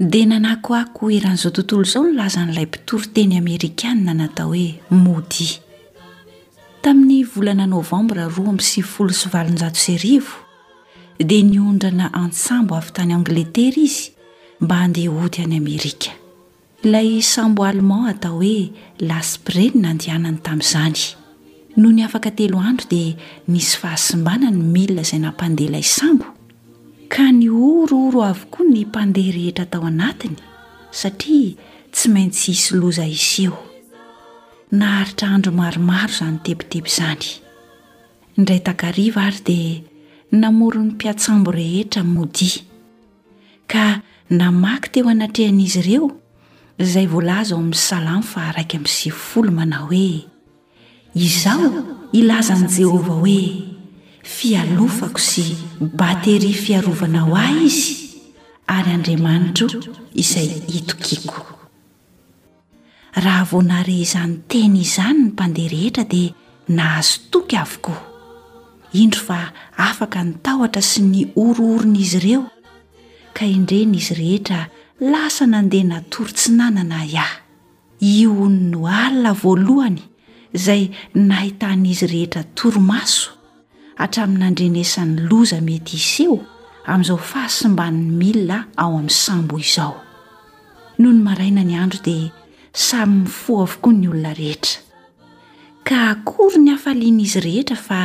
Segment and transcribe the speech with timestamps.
[0.00, 5.48] dia nanako ako heran'izao tontolo izao nolaza n'ilay mpitoryteny amerikanna natao hoe maudi
[6.82, 10.38] tamin'ny volana novambra roa am'syy folo sovalonjato se rivo
[11.18, 14.06] dia niondrana an-tsambo avy tany angletera izy
[14.64, 16.16] mba handeha ody any amerika
[16.82, 18.72] ilay sambo allemand hatao hoe
[19.10, 21.02] laspren na andehanany tamin'izany
[21.76, 23.12] noho ny afaka telo andro dia
[23.52, 26.39] nisy fahasimbana ny miina izay nampandehalay sambo
[27.12, 30.38] ka ny orooro avokoa ny mpandeha rehetra tao anatiny
[31.00, 31.50] satria
[31.94, 33.56] tsy maintsy hisy loza is eo
[34.78, 37.26] naharitra andro maromaro izany tepiteby izany
[38.38, 39.74] indray ta-kariva ary dia
[40.40, 42.62] namoro 'ny mpiatsambo rehetra modia
[43.72, 43.84] ka
[44.38, 46.06] namaky teo anatrehan'izy ireo
[46.82, 50.06] izay voalaza ao amin'ny salamo fa araiky amin'ny sefy folo manao hoe
[51.26, 51.66] izao
[52.18, 53.40] ilaza n' jehovah hoe
[54.26, 55.46] fialofako sy
[55.96, 57.94] bateria fiarovana ho ahy izy
[58.66, 59.68] ary andriamanitro
[60.22, 61.40] izay itokiako
[63.24, 66.34] raha vonare izany teny izany ny mpandeha rehetra dia
[66.76, 67.98] nahazo toky avokoa
[69.02, 69.40] indro fa
[69.88, 72.44] afaka nitahotra sy ny orooronaizy ireo
[73.36, 74.60] ka indreny izy rehetra
[75.12, 80.02] lasa nandeha natorontsinanana iahy ion no alina voalohany
[80.54, 80.82] izay
[81.14, 83.39] nahitan'izy rehetra toromaso
[84.04, 86.36] atraminandrenesan'ny loza mety iseo
[86.92, 89.92] amin'izao fahasombaniny milina ao amin'ny sambo izao
[90.98, 92.30] no ny maraina ny andro dia
[92.86, 94.80] samyny fo avokoa ny olona rehetra
[95.86, 98.00] ka akory ny hafalian' izy rehetra fa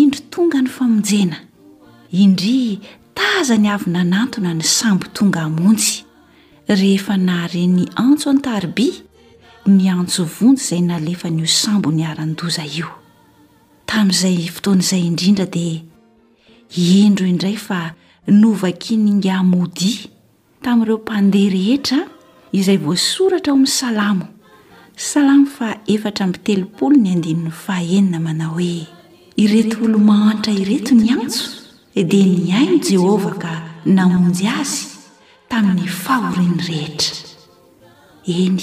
[0.00, 1.38] indry tonga ny famonjena
[2.24, 2.76] indria
[3.16, 5.96] taza ny avy nanantona ny sambo tonga amontsy
[6.80, 9.00] rehefa nahareny antso antaribia
[9.74, 12.97] ny antso vontjy izay nalefa nyo sambo ny arandoza io
[13.90, 15.80] tamin'izay fotoanaizay indrindra dia
[17.04, 17.80] endro indray fa
[18.40, 20.08] novakiningamodia
[20.64, 22.00] tamin'ireo mpandeha rehetra
[22.58, 24.26] izay vosoratra ao amin'n salamo
[25.08, 28.76] salamo fa efatra mi'telopolo ny andinin'ny fahenina manao hoe
[29.42, 31.44] ireto olo-mahanitra ireto ny antso
[32.10, 33.52] dia ny aino jehovah ka
[33.96, 34.78] nahonjy azy
[35.50, 37.16] tamin'ny fahoriany rehetra
[38.40, 38.62] eny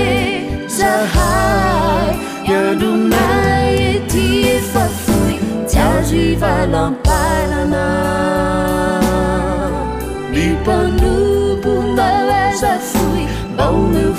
[0.78, 2.14] zahai
[2.52, 5.36] yadumnae tiefafui
[5.76, 6.97] jazivalam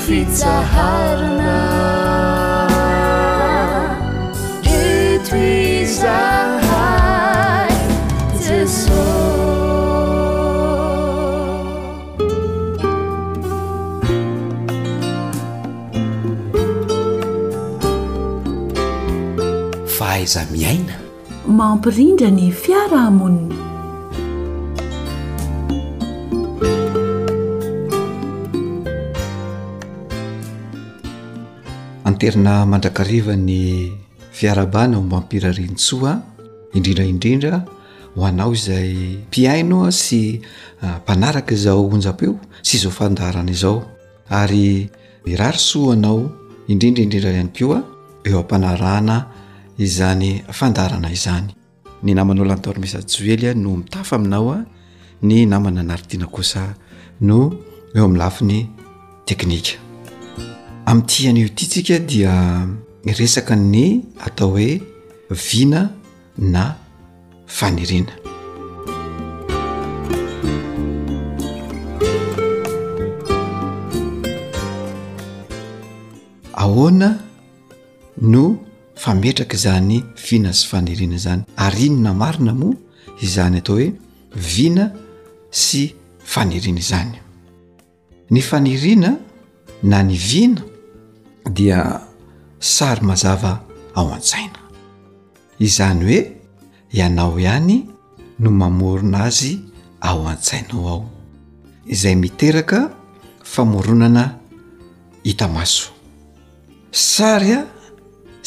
[0.09, 0.49] jesofahaiza
[20.53, 20.93] miaina
[21.47, 23.48] mampirindrany fiarahamoniny
[32.19, 33.91] terina mandrakariva ny
[34.37, 36.13] fiarabana mb ampirarintsoa
[36.77, 37.59] indrindraindrindra
[38.17, 38.91] ho anao izay
[39.33, 40.21] piainoa sy
[40.85, 42.35] ah, mpanaraka zao onjapeo
[42.67, 43.77] sy zao fandarana izao
[44.41, 44.67] ary
[45.31, 46.19] irary soa anao
[46.73, 47.79] indrindraidrindra hay koa
[48.29, 49.17] eo ampanarana
[49.85, 50.29] izany
[50.59, 51.49] fandarana izany
[52.05, 54.59] ny namanao lantormisyjoely no mitafa aminao a
[55.27, 56.61] ny namana naritiana kosa
[57.29, 57.41] no
[57.97, 58.59] eo am'ny lafi ny
[59.27, 59.75] teknika
[60.89, 62.35] ami'ty hian'io ity tsika dia
[63.19, 64.81] resaka ny atao hoe
[65.31, 65.81] vina
[66.39, 66.63] na
[67.47, 68.13] fanirina
[76.57, 77.11] ahoana
[78.33, 78.45] no
[79.05, 79.97] fametraka zany
[80.31, 82.77] vina sy fanirina zany arinona marina moa
[83.25, 83.89] izany atao hoe
[84.57, 84.85] vina
[85.51, 85.83] sy
[86.33, 87.13] fanirina zany
[88.31, 89.11] ny fanirina
[89.83, 90.63] na ny vina
[91.49, 92.01] dia
[92.59, 93.63] sary mazava
[93.97, 94.59] ao an-tsaina
[95.67, 96.21] izany hoe
[96.93, 97.77] ianao ihany
[98.39, 99.53] no mamorona azy
[100.01, 101.01] ao antsainao ao
[101.87, 102.91] izay miteraka
[103.45, 104.25] famoronana
[105.25, 105.91] hitamaso
[106.93, 107.65] sary a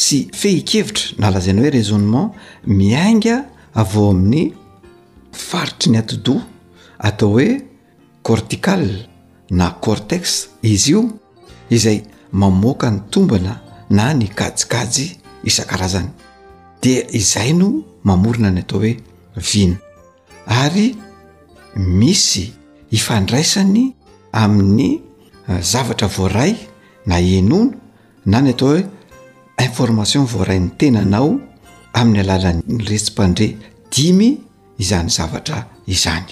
[0.02, 2.34] sy fehikevitra na alazana hoe rasonement
[2.80, 3.38] miainga
[3.82, 4.44] avao amin'ny
[5.50, 6.42] faritry ny atidoa
[7.00, 7.50] atao hoe
[8.22, 9.08] corticale
[9.50, 11.04] na cortex izy io
[11.70, 12.00] izay
[12.32, 13.60] mamoka ny tombana
[13.90, 16.10] na ny kajikajy isan-karazany
[16.82, 17.68] dea izay no
[18.08, 18.96] mamorina ny atao hoe
[19.52, 19.76] vino
[20.46, 20.96] ary
[21.76, 22.52] misy
[22.92, 23.96] ifandraisany
[24.32, 25.00] amin'ny
[25.48, 26.56] eh, zavatra voaray
[27.06, 27.72] na enono
[28.26, 28.86] na ny atao hoe
[29.66, 31.40] information voaray ny tenanao
[31.94, 33.58] amin'ny alalany retsim-pandre
[33.96, 34.38] dimy
[34.80, 36.32] izany zavatra izany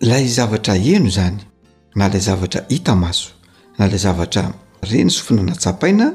[0.00, 1.40] lay zavatra eno zany
[1.96, 3.30] na lay zavatra hita maso
[3.78, 6.06] na lay zavatra reny sofina natsapaina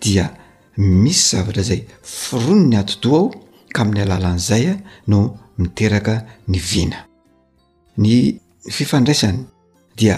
[0.00, 0.30] dia
[0.76, 3.28] misy zavatra zay firono ny atodoa aho
[3.74, 4.74] ka amin'ny alala an'izaya
[5.10, 5.20] no
[5.58, 6.14] miteraka
[6.48, 7.04] ny vina
[7.96, 9.42] ny fifandraisany
[9.96, 10.16] dia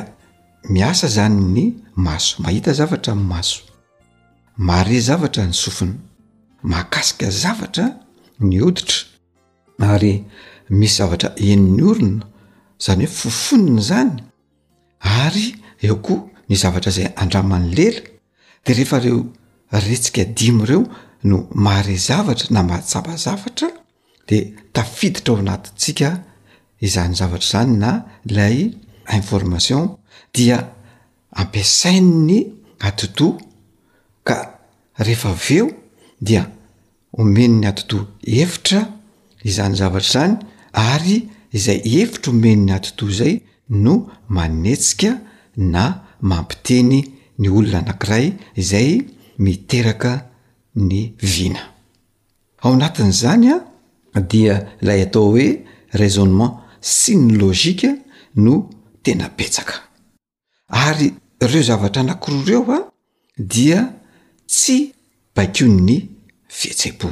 [0.70, 1.64] miasa zany ny
[1.96, 3.60] maso mahita zavatra ny maso
[4.56, 5.94] mare zavatra ny sofina
[6.62, 7.86] makasika zavatra
[8.46, 9.06] ny hoditra
[9.92, 10.12] ary
[10.78, 12.24] misy zavatra eniny orina
[12.86, 14.12] zany hoe fofonina zany
[15.24, 15.46] ary
[15.88, 18.00] eo koa ny zavatra izay andrama ny lela
[18.66, 19.18] dea rehefa reo
[19.72, 20.82] retsika dimy ireo
[21.30, 23.68] no mahare zavatra na mahatsabazavatra
[24.28, 24.38] de
[24.74, 26.08] tafiditra ao anatitsika
[26.86, 27.90] izany zavatra zany na
[28.30, 28.56] ilay
[29.18, 29.82] information
[30.36, 30.58] dia
[31.42, 32.38] ampiasain ny
[32.88, 33.38] atitoa
[34.28, 34.36] ka
[35.06, 35.66] rehefa aveo
[36.28, 36.42] dia
[37.20, 38.02] omeny ny atitoa
[38.42, 38.80] evitra
[39.48, 40.34] izany zavatra izany
[40.90, 41.16] ary
[41.58, 43.34] izay hevitra homen ny atitoa zay
[43.84, 43.94] no
[44.28, 45.10] manetsika
[45.56, 45.84] na
[46.22, 47.00] mampiteny
[47.38, 49.00] ny olona anankiray izay
[49.38, 50.12] miteraka
[50.76, 51.00] ny
[51.34, 51.62] vina
[52.64, 53.46] ao natin'zany
[54.16, 55.46] a dia ilay atao hoe
[56.02, 57.90] rasonement syny logika
[58.44, 58.54] no
[59.04, 59.74] tena petsaka
[60.88, 61.08] ary
[61.44, 62.78] ireo zavatra anankiroa reo a
[63.52, 63.78] dia
[64.54, 64.76] tsy
[65.36, 65.96] bakon ny
[66.58, 67.08] fihetse-po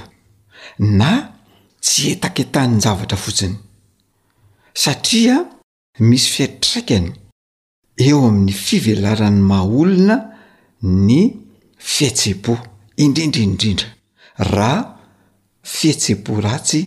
[1.00, 1.10] na
[1.84, 3.56] tsy etaketany zavatra fotsiny
[4.82, 5.36] satria
[6.08, 7.08] misy fieitraikany
[8.06, 10.16] eo amin'ny fivelarany maaolona
[11.06, 11.18] ny
[11.92, 12.54] fihetsebo
[12.96, 13.88] indrindraindrindra
[14.54, 14.78] raha
[15.74, 16.82] fihetsebo ratsy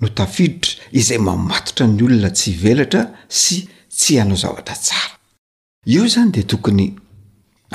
[0.00, 3.02] no tafidotra izay mamatotra ny olona tsy ivelatra
[3.40, 3.56] sy
[3.98, 5.14] tsy hanao zavatra tsara
[5.94, 6.86] eo zany de tokony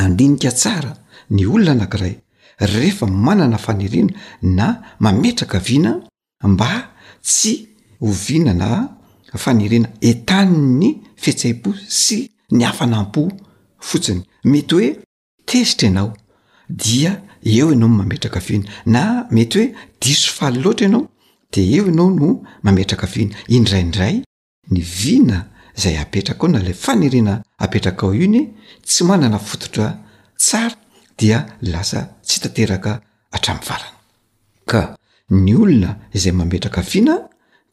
[0.03, 0.91] andinika tsara
[1.35, 2.13] ny olona anankiray
[2.73, 4.15] rehefa manana faniriana
[4.57, 4.65] na
[5.03, 5.91] mametraka viana
[6.53, 6.71] mba
[7.25, 7.53] tsy
[8.03, 8.67] hovinana
[9.43, 10.89] faniriana entany'ny
[11.21, 11.69] fihetseibo
[12.03, 12.19] sy
[12.51, 13.27] ny afanampo
[13.83, 14.87] fotsiny mety hoe
[15.45, 16.11] tezitra ianao
[16.69, 17.11] dia
[17.43, 21.05] eo ianao ny mametraka viana na mety hoe dis faly loatra ianao
[21.53, 22.29] de eo ianao no
[22.63, 24.21] mametraka vina indraindray
[24.71, 25.37] ny vina
[25.75, 28.41] zay apetraka ao na la fanerena apetraka ao iny
[28.85, 29.87] tsy manana fototra
[30.37, 30.75] tsara
[31.17, 32.91] dia lasa tsy tanteraka
[33.31, 33.97] hatram'y varana
[34.65, 34.81] ka
[35.29, 37.15] ny olona izay mametraka viana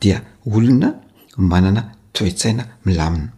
[0.01, 0.19] dia
[0.55, 0.89] olona
[1.37, 3.34] manana toitsaina milamina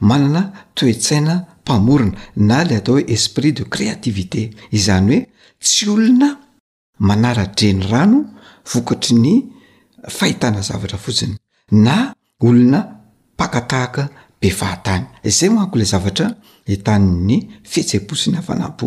[0.00, 4.42] manana toetsaina mpamorona na lay atao hoe esprit de créativité
[4.78, 5.20] izany hoe
[5.64, 6.30] tsy olona
[6.98, 8.20] manara-dreny rano
[8.72, 9.34] vokatry ny
[10.18, 11.34] fahitana zavatra fotsiny
[11.70, 12.78] na olona
[13.38, 14.02] pakatahaka
[14.40, 16.26] be fahatany izay hoanko ilay zavatra
[16.74, 17.34] itany'ny
[17.70, 18.86] fhetseposina hafanampo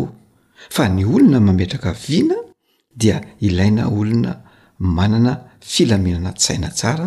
[0.74, 2.34] fa ny olona mametraka vina
[3.00, 4.32] dia ilaina olona
[4.78, 7.06] manana filaminana tssaina tsara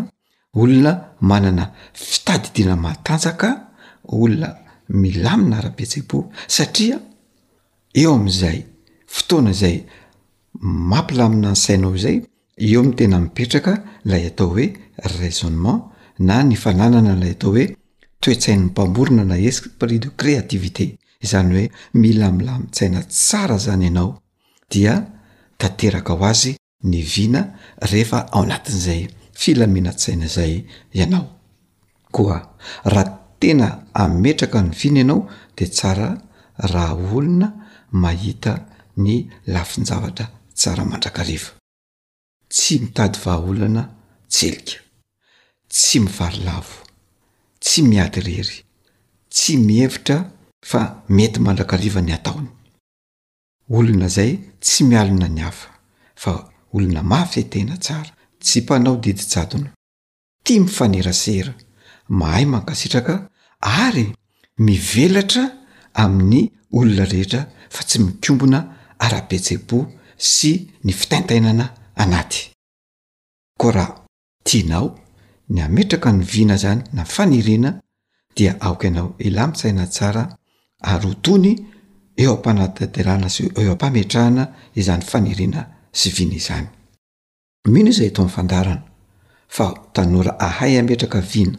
[0.62, 0.91] olona
[1.29, 1.63] manana
[1.94, 3.48] fitadi dinamatanjaka
[4.07, 4.55] olona
[4.99, 6.19] milamina ara-betsekbo
[6.57, 6.97] satria
[8.01, 8.57] eo ami'izay
[9.15, 9.75] fotoana izay
[10.91, 12.17] mampilamina ny sainao izay
[12.67, 13.73] eo ami tena mipetraka
[14.05, 14.67] ilay atao hoe
[15.19, 15.81] raisonement
[16.27, 17.65] na ny fananana ilay atao hoe
[18.21, 20.85] toetsaina ny mpamborona na hesi prix de créativité
[21.31, 21.71] zany hoe
[22.03, 24.11] milamilamitsaina tsara zany ianao
[24.71, 24.93] dia
[25.61, 26.51] tanteraka aho azy
[26.89, 27.41] ny vina
[27.91, 29.01] rehefa ao natin'izay
[29.41, 30.53] filamenatsaina zay
[30.93, 31.25] ianao
[32.15, 32.37] koa
[32.93, 36.08] raha tena ametraka ny vina ianao dea tsara
[36.58, 37.48] raha olona
[38.03, 38.51] mahita
[39.06, 39.13] ny
[39.53, 40.25] lafinjavatra
[40.60, 41.50] tsara mandrakariva
[42.53, 43.84] tsy mitady vahaolona
[44.34, 44.77] tselika
[45.74, 46.75] tsy mivarolavo
[47.63, 48.58] tsy miady rery
[49.34, 50.17] tsy mihevitra
[50.70, 50.82] fa
[51.17, 52.50] mety mandrakariva ny ataony
[53.77, 54.32] olona zay
[54.63, 55.70] tsy mialina ny afa
[56.22, 56.32] fa
[56.75, 58.12] olona mafy e tena tsara
[58.46, 59.70] jypanao didijadona
[60.44, 61.53] tia mifanerasera
[62.09, 63.29] mahay mankasitraka
[63.61, 64.13] ary
[64.57, 65.51] mivelatra
[65.93, 68.67] amin'ny olona rehetra fa tsy mikombona
[68.99, 69.85] arabetsebo
[70.17, 72.49] sy ny fitaintainana anaty
[73.57, 74.05] koa raha
[74.43, 74.95] tianao
[75.49, 77.79] ny ametraka ny vina zany na fanirina
[78.35, 80.29] dia aok ianao ila mitsaina tsara
[80.81, 81.55] ary otony
[82.15, 86.67] eo ampanataderana sy eo ampametrahana izany fanirina sy vina izany
[87.67, 88.83] mino izay eto mnyfandarana
[89.49, 91.57] fa tanora ahay ametraka vina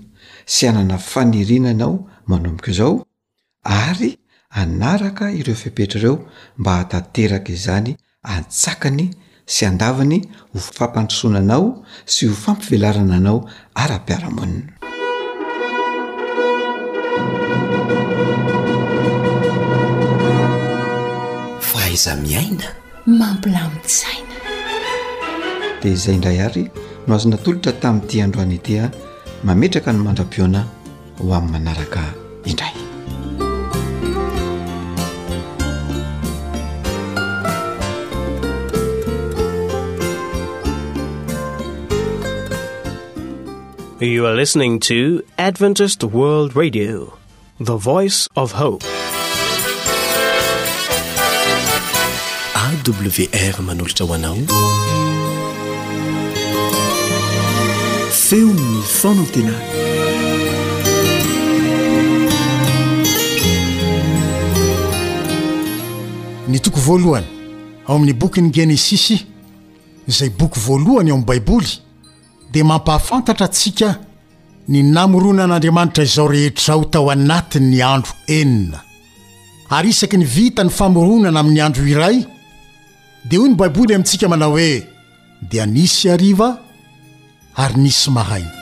[0.52, 1.93] sy anana fanirinanao
[2.31, 2.95] manomboko izao
[3.64, 4.11] ary
[4.61, 6.14] anaraka ireo fipetra reo
[6.61, 7.93] mba hatateraka zany
[8.35, 9.07] antsakany
[9.55, 10.19] sy andavany
[10.52, 11.67] ho fampandrosonanao
[12.12, 13.38] sy ho fampivelarana anao
[13.85, 14.73] ara-piara-monina
[21.71, 22.69] faaiza miaina
[23.21, 24.35] mampilamitsaina
[25.81, 26.64] dia izay indray ary
[27.07, 29.08] no azonatolotra tami' ty androany itya ah.
[29.45, 30.61] mametraka no mandrapiona
[31.18, 32.02] ho amin'ny manaraka
[32.50, 32.76] indray
[44.14, 44.99] you are listening to
[45.49, 46.99] adventised world radio
[47.71, 48.85] the voice of hope
[52.66, 53.18] awf
[53.68, 54.64] manolotra hoanao
[66.49, 67.26] ny toko voalohany
[67.87, 69.17] ao amin'ny boky n'y genesisy
[70.09, 71.71] izay boky voalohany ao amin'ny baiboly
[72.52, 73.95] dia mampahafantatra antsika
[74.69, 78.81] ny namoronan'andriamanitra izao rehetra ho tao anatiny ny andro enina
[79.71, 82.25] ary isaky ny vita ny famoronana amin'ny andro iray
[83.31, 84.83] dia hoy ny baiboly amintsika manao hoe
[85.50, 86.59] dia nisy ariva
[87.57, 88.58] ary nisy mahainy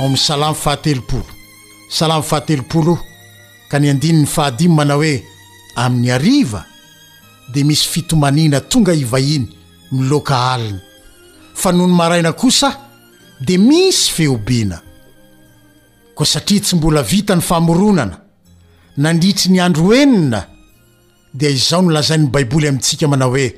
[0.00, 1.26] aoamin'ny salamy fahatelopolo
[1.90, 2.94] salamy fahatelopolo
[3.70, 5.20] ka ny andiny ny fahadimy manao hoe
[5.76, 6.64] amin'ny ariva
[7.52, 9.44] dia misy fitomaniana tonga ivahiny
[9.92, 10.80] miloka alina
[11.54, 12.70] fa nony maraina kosa
[13.46, 14.80] dia misy feobiana
[16.14, 18.16] koa satria tsy mbola vita ny fahmoronana
[18.96, 20.46] nanditry ny andro enina
[21.34, 23.52] dia izaho nolazain'ny baiboly amintsika manao hoe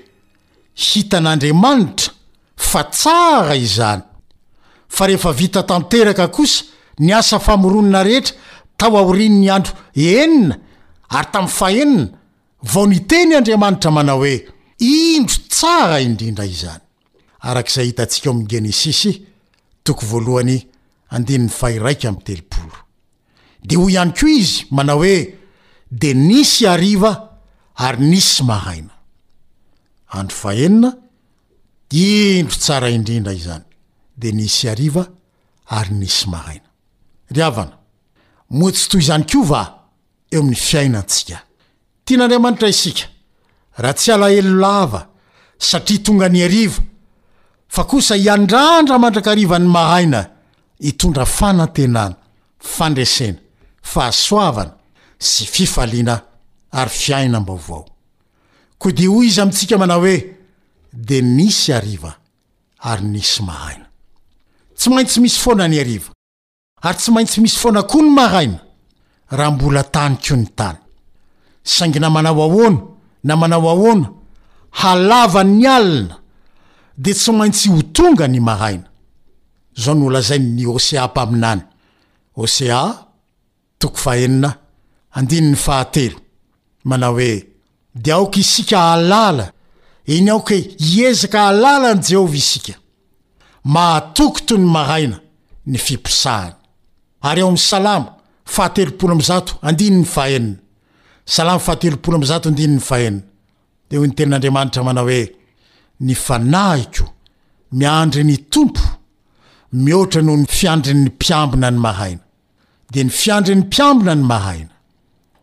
[0.74, 2.10] hitan'andriamanitra
[2.56, 4.02] fa tsara izany
[4.92, 6.64] fa rehefa vita tanteraka kosa
[7.00, 8.36] ny asa famoronina rehetra
[8.78, 10.56] tao aorin' ny andro enina
[11.16, 12.04] ary tamin'ny fahenina
[12.72, 14.34] vao ni teny andriamanitra manao oe
[14.94, 16.82] indro tsara indrindra izany
[17.48, 19.12] arak'izay hitantsika eo amin'ny genesisy
[19.86, 20.56] toko voalohany
[21.16, 22.78] andinny fahyraika aminytelopolo
[23.68, 25.16] de hoy ihany koa izy manao hoe
[26.02, 27.12] de nisy ariva
[27.86, 28.94] ary nisy mahaina
[30.18, 30.88] andro fahenina
[32.08, 33.66] indro tsara indrindra izany
[34.22, 35.04] de nisy aiva
[35.76, 36.60] ary nisy ahana
[37.34, 37.64] ryana
[38.58, 39.62] moatsy to izany ko va
[40.32, 41.38] eo amin'ny fiaina antsika
[42.06, 43.04] tian'andriamanitra isika
[43.82, 45.00] raha tsy alahelo lava
[45.68, 46.80] satria tonga ny ariva
[47.74, 50.20] fa kosa hiandrandra mandrakriva ny mahaina
[50.88, 52.16] itondra fanantenana
[52.76, 53.38] fandresena
[53.92, 54.72] fahasoavana
[55.30, 56.14] sy fifalina
[56.80, 57.84] ary fiainam-baovao
[58.86, 60.16] od o izy amintsika mana hoe
[61.08, 62.10] de nisy ariva
[62.90, 63.86] ary nisy mahaina
[64.82, 66.10] tsy maintsy misy foana ny ariva
[66.86, 68.58] ary tsy maintsy misy foana koha ny maraina
[69.38, 70.78] raha mbola tany ko ny tany
[71.74, 72.78] saingy na manao ahoana
[73.24, 74.06] na manao ahoana
[74.80, 76.14] halava ny alina
[76.98, 78.86] de tsy maintsy ho tonga ny maraina
[79.82, 81.62] zao ny ola zay ny osea mpaminany
[82.42, 84.24] oseaoe
[86.88, 87.44] manao hoe
[88.02, 89.46] de aoka isika alala
[90.06, 92.76] eny aoke hiezaka alala any jehova isik
[93.74, 95.16] matok to ny mahana
[95.66, 96.54] ny fisahan
[97.36, 98.04] yeoslyny
[103.92, 105.20] h enten'anamantra mna oe
[106.00, 107.06] ny fanahio
[107.78, 108.80] miandry ny tompo
[109.82, 112.18] miatra noho ny fiandriny miambina ny an
[112.96, 114.64] e ny fiandrn'ny iambina ny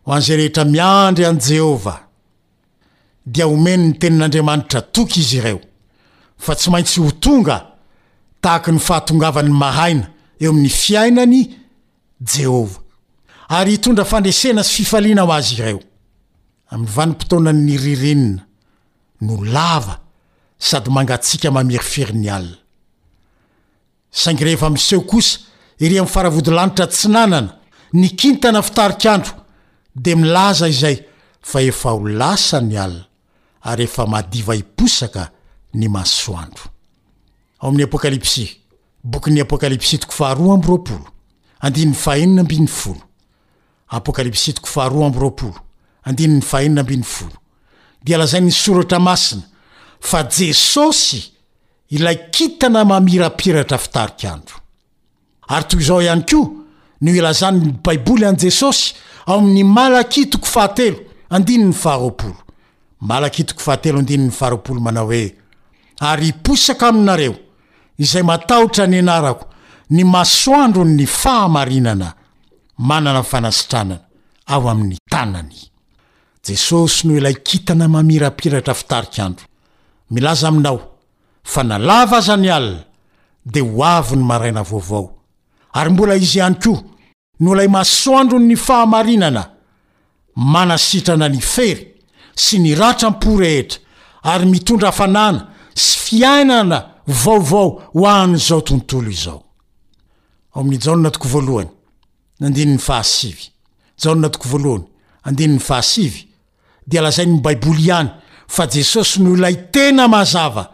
[0.03, 1.95] n zehetr miandry ajehova
[3.53, 5.61] omeny ny tenin'andriamantra okyiy ireof
[6.59, 7.68] tsy ansy
[8.41, 10.07] tahaka ny fahatongavany mahaina
[10.41, 11.43] eo amin'ny fiainany
[12.19, 12.79] jehovah
[13.49, 15.79] ary hitondra fandresena sy fifaliana ho azy ireo
[16.71, 18.43] amin'ny vanim-potona ny rirenina
[19.21, 19.97] no lava
[20.57, 22.59] sady mangatsika mamiry firyny alina
[24.11, 25.39] sangreefa miseho kosa
[25.83, 27.49] ireamin'ny faravodilanitra tsinanana
[27.93, 29.31] ny kintana fitarikandro
[29.95, 30.97] dia milaza izay
[31.41, 33.05] fa efa ho lasany alina
[33.67, 35.31] ary efa madiva hiposaka
[35.73, 36.65] ny masoandro
[37.61, 38.45] ao amin'ny apôkalipsy
[39.03, 41.03] bokny apôkalipsy toko fahara b rapolo
[46.05, 46.69] andinny ay
[48.03, 49.43] dia lazanny soratra masina
[49.99, 51.21] fa jesosy
[51.89, 54.55] ilay kitana mamirapiratra fitarikandro
[55.49, 56.47] ary to izao ihany koa
[57.01, 58.93] no ilazany baiboly an' jesosy
[59.25, 60.97] ao amin'ny malakitoko fahatelo
[64.03, 65.35] andinny faharoa na oe
[66.11, 67.35] aryosaka aminareo
[67.99, 69.45] izay matahotra ny anarako
[69.91, 72.13] ny masoandron ny fahamarinana
[72.77, 73.99] manana nyfanasitranana
[74.47, 75.57] ao amin'ny tanany
[76.45, 79.45] jesosy no ilay kintana mamirapiratra fitarikandro
[80.11, 80.79] milaza aminao
[81.43, 82.83] fa nalava aza ny alina
[83.45, 85.11] dia ho avi ny maraina vaovao
[85.73, 86.81] ary mbola izy ihany koa
[87.39, 89.43] no ilay masoandron ny fahamarinana
[90.35, 91.93] manasitrana ny fery
[92.35, 93.79] sy ny ratra mporehitra
[94.23, 99.41] ary mitondra afanana sy fiainana vaovao ho an'n'zao tontolo izao
[100.53, 101.69] oamn'y jana toko voalohany
[102.45, 103.35] andinny faha j
[103.97, 104.85] too voalohny
[105.25, 106.27] andinny fahasi
[106.87, 108.09] de lazainyny baiboly ihany
[108.49, 110.67] fa jesosy no ilay tena mazava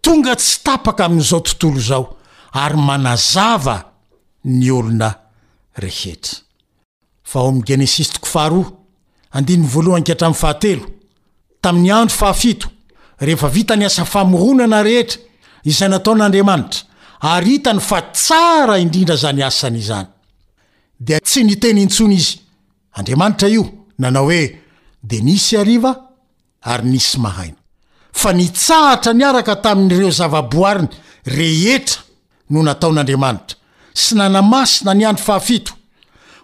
[0.00, 2.16] tonga tsy tapaka amin'izao tontolo zao
[2.52, 3.82] ary manazava
[4.44, 5.10] ny olona
[5.76, 7.60] rehetetoaaotoa
[13.20, 15.27] eevit n asfaoonana rehetra
[15.64, 16.84] izay nataon'andriamanitra
[17.20, 20.06] aritany fa tsara indrindra zany asany izany
[21.06, 22.38] dia tsy niteny intsony izy
[22.98, 23.64] andriamanitra io
[23.98, 24.40] nanao hoe
[25.02, 25.92] denisy ariva
[26.60, 27.56] ary nisy mahaina
[28.12, 30.88] fa nitsahatra niaraka tamin'ireo zavaboariny
[31.38, 32.00] rehetra
[32.50, 33.56] no nataon'andriamanitra
[34.02, 35.72] sy nanamasina ny andro fahafito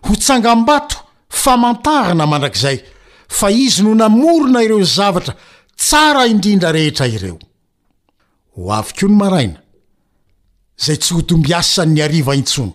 [0.06, 0.96] ho tsangam-bato
[1.30, 2.78] famantarana mandrakizay
[3.28, 5.34] fa izy no namorona ireo zavatra
[5.76, 7.38] tsara indrindra rehetra ireo
[8.56, 9.60] o avyk'io ny maraina
[10.78, 12.72] zay tsy hotombiasany ny ariva intsony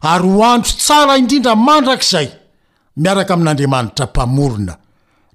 [0.00, 2.30] ary hoandro tsara indrindra mandrakzay
[2.96, 4.78] miaraka amin'n'andriamanitra mpamolona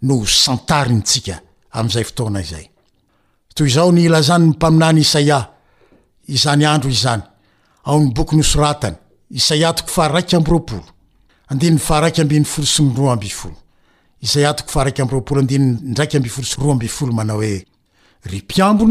[0.01, 1.41] no antainsika
[3.59, 5.39] yoony ilazany ny mpaminany isaia
[7.85, 8.95] yoanybokynosoratny
[9.29, 10.71] isaa tok farabo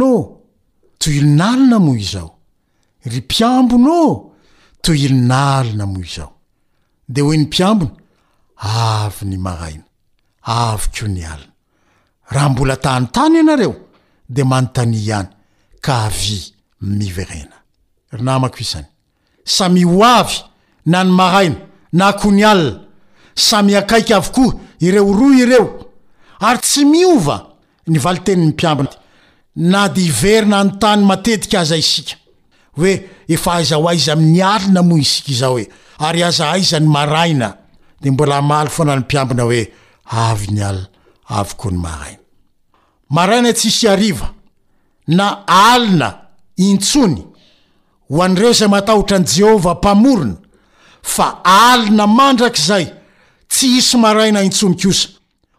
[0.06, 0.24] oyn
[1.00, 2.32] toilonaalina mo izao
[3.10, 4.08] ry mpiambona ô
[4.84, 6.32] tohilonalina mo zao
[7.08, 7.90] de hoe ny mpiambona
[8.58, 9.84] avy ny maraina
[10.44, 11.54] avoko ny alina
[12.34, 13.74] raha mbola tany tany ianareo
[14.28, 15.28] de manontany ihany
[15.84, 16.38] ka avy
[16.98, 17.56] miverena
[18.12, 18.86] ry namakoisany
[19.54, 20.36] samy o avy
[20.90, 21.56] na ny maraina
[21.92, 22.80] na ko ny alina
[23.48, 24.54] samy akaiky avokoa
[24.86, 25.68] ireo roy ireo
[26.46, 27.36] ary tsy miova
[27.88, 28.99] ny vali teniny mpiambonay
[29.60, 32.14] na di iverina anytany matetika aza isika
[32.76, 35.64] hoe efa aiza ho aiza amin'ny alina moa isika izao oe
[36.06, 37.48] ary aza aiza ny maraina
[38.02, 39.62] de mbola amaly foananympiambina hoe
[40.28, 40.80] avy ny al
[41.38, 42.16] avykoa ny marana
[43.14, 44.18] maraina tshisy aiv
[45.06, 45.26] na
[45.72, 46.08] alina
[46.56, 47.22] intsony
[48.10, 50.36] ho an'ireo zay matahotra an' jehova mpamorona
[51.02, 52.86] fa alina mandrak'zay
[53.48, 55.08] tsy hisy maraina intsony kosa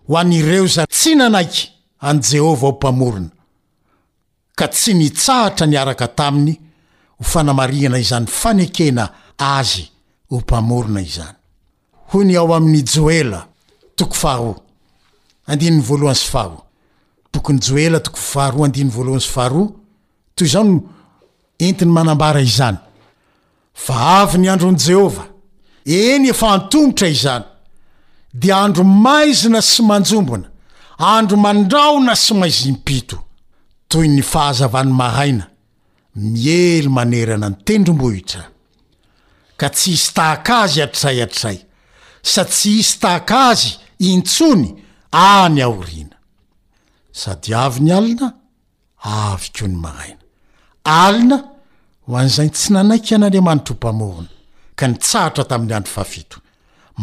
[0.07, 1.63] ho an'ireo za tsy nanaiky
[2.07, 3.29] an jehova ho mpamorona
[4.67, 6.53] tsy nitsahatra ny araka taminy
[7.17, 9.89] ho fanamariana izany fanekena azy
[10.29, 11.35] ho mpamorona izany
[12.13, 13.47] hoy ny ao amin'ny joela
[13.95, 16.59] toko faaroandinny voalohansfaro
[17.33, 19.63] bokny joel tokoaharoadafaaro
[20.35, 20.69] toy zay
[21.59, 22.77] entiny manambara izany
[23.87, 25.25] va avy ny andron jehova
[25.85, 27.45] eny efa antomotra izany
[28.33, 30.47] dea andro maizina sy manjombona
[30.97, 33.27] andro mandraona sy maizimpito
[33.91, 35.45] toy ny fahazavan'ny mahaina
[36.15, 38.43] miely manerana ny tendrom-bohitra
[39.59, 41.57] ka tsy hisy tahak azy atrrayatray
[42.33, 43.71] sad tsy hisy tahak azy
[44.09, 44.69] intsony
[45.11, 46.15] any aorina
[47.21, 48.27] sady av ny aina
[49.23, 50.17] avko ny mahana
[51.01, 51.37] aina
[52.07, 54.23] ho an'izay tsy nanaiky an'andriamanitra ho mpamorona
[54.77, 56.29] ka ny tsahatra tamin'ny andro fafit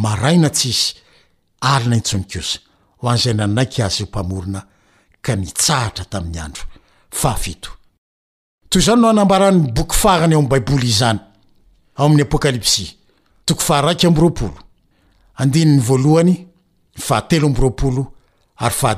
[0.02, 0.88] maaina tsisy
[1.72, 2.58] alina itsony kosa
[3.00, 4.60] ho an'zay nanaiky azy hompamorona
[5.24, 6.67] ka n tsahatra tamin'ny andro
[7.24, 7.56] ai
[8.70, 11.20] toy zao no anambaran'ny boky farany aoamy baiboly izany
[11.96, 12.86] ao amin'ny apôkalipsy
[13.44, 14.50] toko faharaiky amby ropolo
[15.36, 16.48] andinny voalohany
[16.98, 18.12] fahteloboo
[18.60, 18.94] ayahiyohao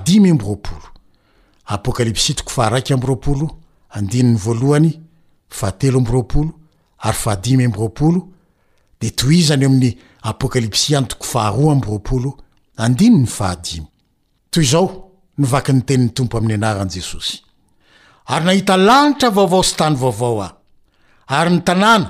[9.01, 12.33] de toy izany o amin'ny apôkalipsy any toko faharo amby rooloaiy
[12.77, 17.43] ahaao nvaky 'ny teni'ny tompo ami'ny anaranyjesosy
[18.29, 20.55] ary nahita lanitra vaovao sy tany vaovao aho
[21.39, 22.09] ary ny tanàna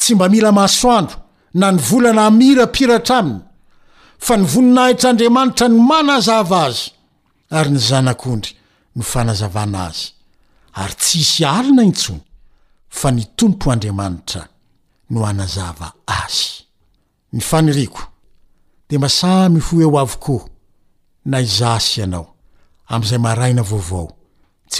[0.00, 1.16] tsy mba mila masoandro
[1.60, 3.40] na ny volana amirapiratra aminy
[4.26, 6.80] fa ny voninahitr'andriamanitra no manazava azy
[7.56, 8.52] ary ny zanak'ondry
[8.96, 10.02] no fanazavana azy
[10.80, 12.22] ary tsy hisy alina intsony
[12.98, 14.42] fa ny tompo andriamanitra
[15.12, 15.88] no anazava
[16.20, 16.44] azy
[17.34, 18.02] ny faniriko
[18.88, 20.44] de masamihoeo avokoa
[21.30, 22.26] na izasy ianao
[22.92, 24.06] am'izay maraina vaoovao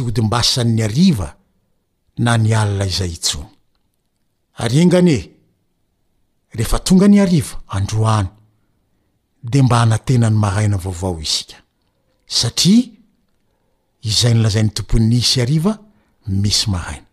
[0.03, 1.35] odimbasanny ariva
[2.25, 3.49] na ny alna izay itsony
[4.63, 5.19] ary enganye
[6.57, 8.29] rehefa tonga ny ariva androany
[9.43, 11.49] de mba anatena ny maraina vaoao isk
[12.37, 12.51] sia
[14.11, 15.79] izay ny laza'ny tomponisy ariva
[16.27, 17.07] misy maraina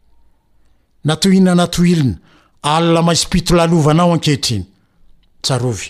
[1.04, 2.18] natoina natoilina
[2.62, 4.66] alna maisopitolalovanao ankehtryny
[5.42, 5.88] tsaovy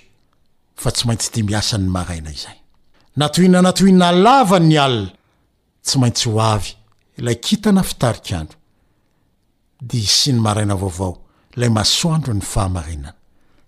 [0.82, 2.44] fa tsy maintsy diyasanny ana z
[3.18, 5.12] natinanatilna lavany ny alna
[5.86, 6.81] tsy maintsy hoavy
[7.22, 8.58] la kitana fitarikandro
[9.82, 11.18] de isiny maraina vaovao
[11.56, 13.14] lay masoandro ny faamarinana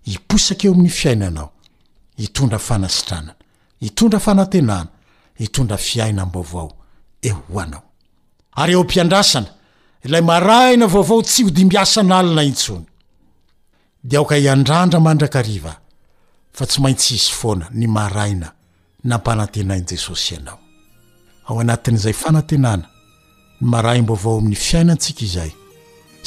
[0.06, 1.52] iposak eo amin'ny fiainanao
[2.26, 3.34] itondra fanaitranan
[3.88, 4.88] itondra fannnan
[5.46, 7.80] itondra fiainabvaoeoeomna
[10.62, 14.50] ana vaovao tsy hodimbiasn'ana intsointsyi
[21.48, 22.93] amnajesosfantnn
[23.64, 25.52] nmaraimbo avao amin'ny fiainantsika izay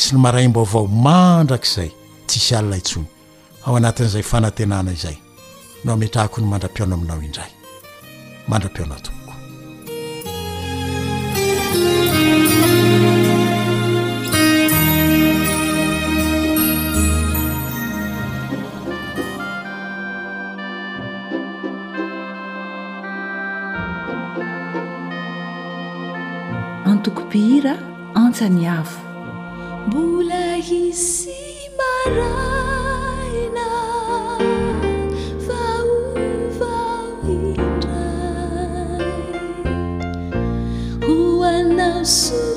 [0.00, 1.90] sy ny maraimbo avao mandrak'izay
[2.26, 3.06] tsisy alinaintsony
[3.66, 5.16] ao anatin'izay fanantenana izay
[5.84, 7.50] no metrahko ny mandra-piona aminao indray
[8.48, 9.12] mandra-piona to
[26.98, 27.78] tokobira
[28.14, 29.00] ansany avo
[29.88, 31.34] mbola hisy
[31.78, 33.70] maraina
[35.50, 35.84] aa
[41.12, 42.55] oa anaso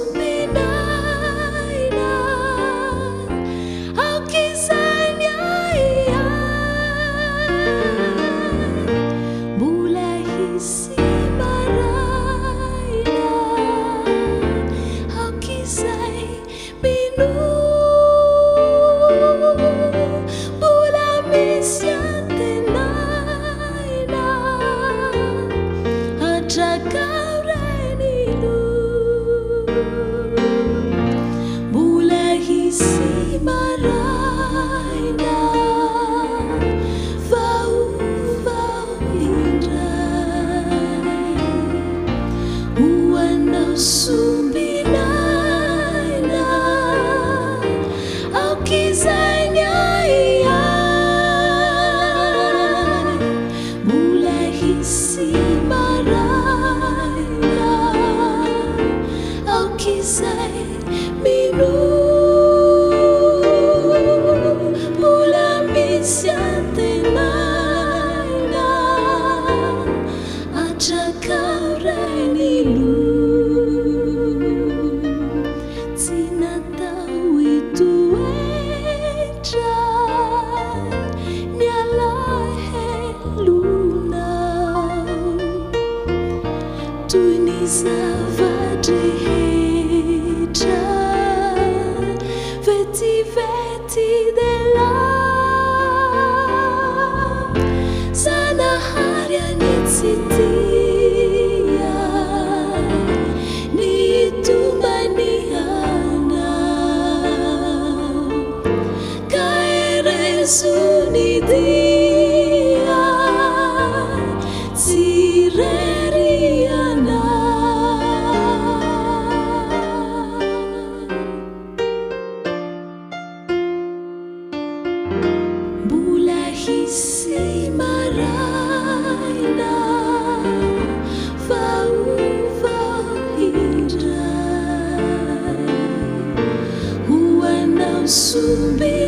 [138.19, 138.98] 送被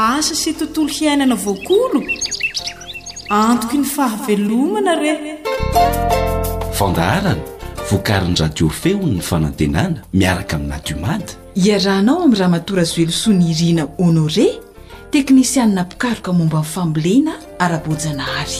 [0.02, 2.00] asa sy tontolo hiainana voakolo
[3.40, 5.14] antoko ny fahavelomana re
[6.78, 7.36] fandaharana
[7.90, 14.46] voakarindradio feonyny fanantenana miaraka aminadiomady iarahnao am raha matora zoelosoa ni irina honore
[15.10, 18.58] teknisianina pikaroka momba n' fambolena ara-bojanahary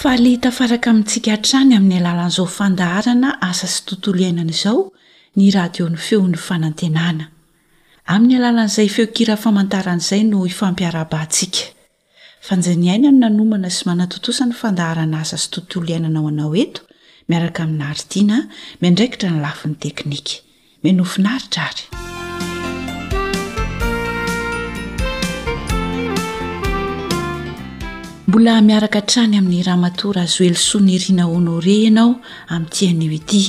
[0.00, 4.88] fa litafaraka amintsika hatrany amin'ny alalan'izao fandaharana asa sy tontolo iainana izao
[5.36, 7.28] ny radio ny feony fanantenana
[8.14, 11.81] amin'ny alalan'izay feo kira famantaran' izay no ifampiarabantsika
[12.48, 16.80] fanjaniaina aminy nanomana sy manatotosany fandaharana asa sy tontolo iainanao anao eto
[17.30, 18.38] miaraka amin ary tiana
[18.82, 20.32] mindraikitra ny lafin'ny teknika
[20.84, 21.82] minofinaritra ary
[28.28, 32.10] mbola miaraka trany amin'ny rahamatora azooelosoany iriana honore ianao
[32.52, 33.42] amin'nytianioity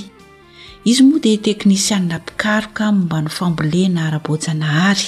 [0.90, 5.08] izy moa dia teknisianina mpikaroka o mba nofambolena hara-bojana hary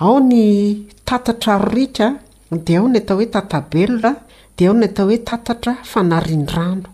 [0.00, 2.14] ao ny tatatra arorika
[2.64, 4.14] dia ao netao hoe tatabelona
[4.56, 6.88] dia ao n eta hoe tatatra fanarindrano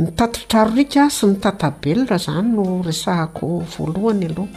[0.00, 4.52] ny tatatra arorika sy ny tatabelola izany no resahako voalohany aloha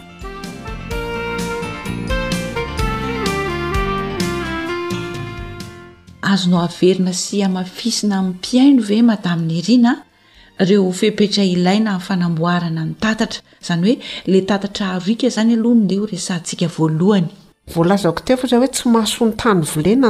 [6.31, 9.91] azonao averina syamafisina min'ny piaino ve madamin'ny irina
[10.61, 13.95] ireo fipetra ilaina nyfanamboarana ny tatatra izany hoe
[14.31, 17.29] la tatatra arorika izany aloha noleo resahantsika voalohany
[17.69, 20.09] alazakotezay hoe tsy mahaso ny tany olena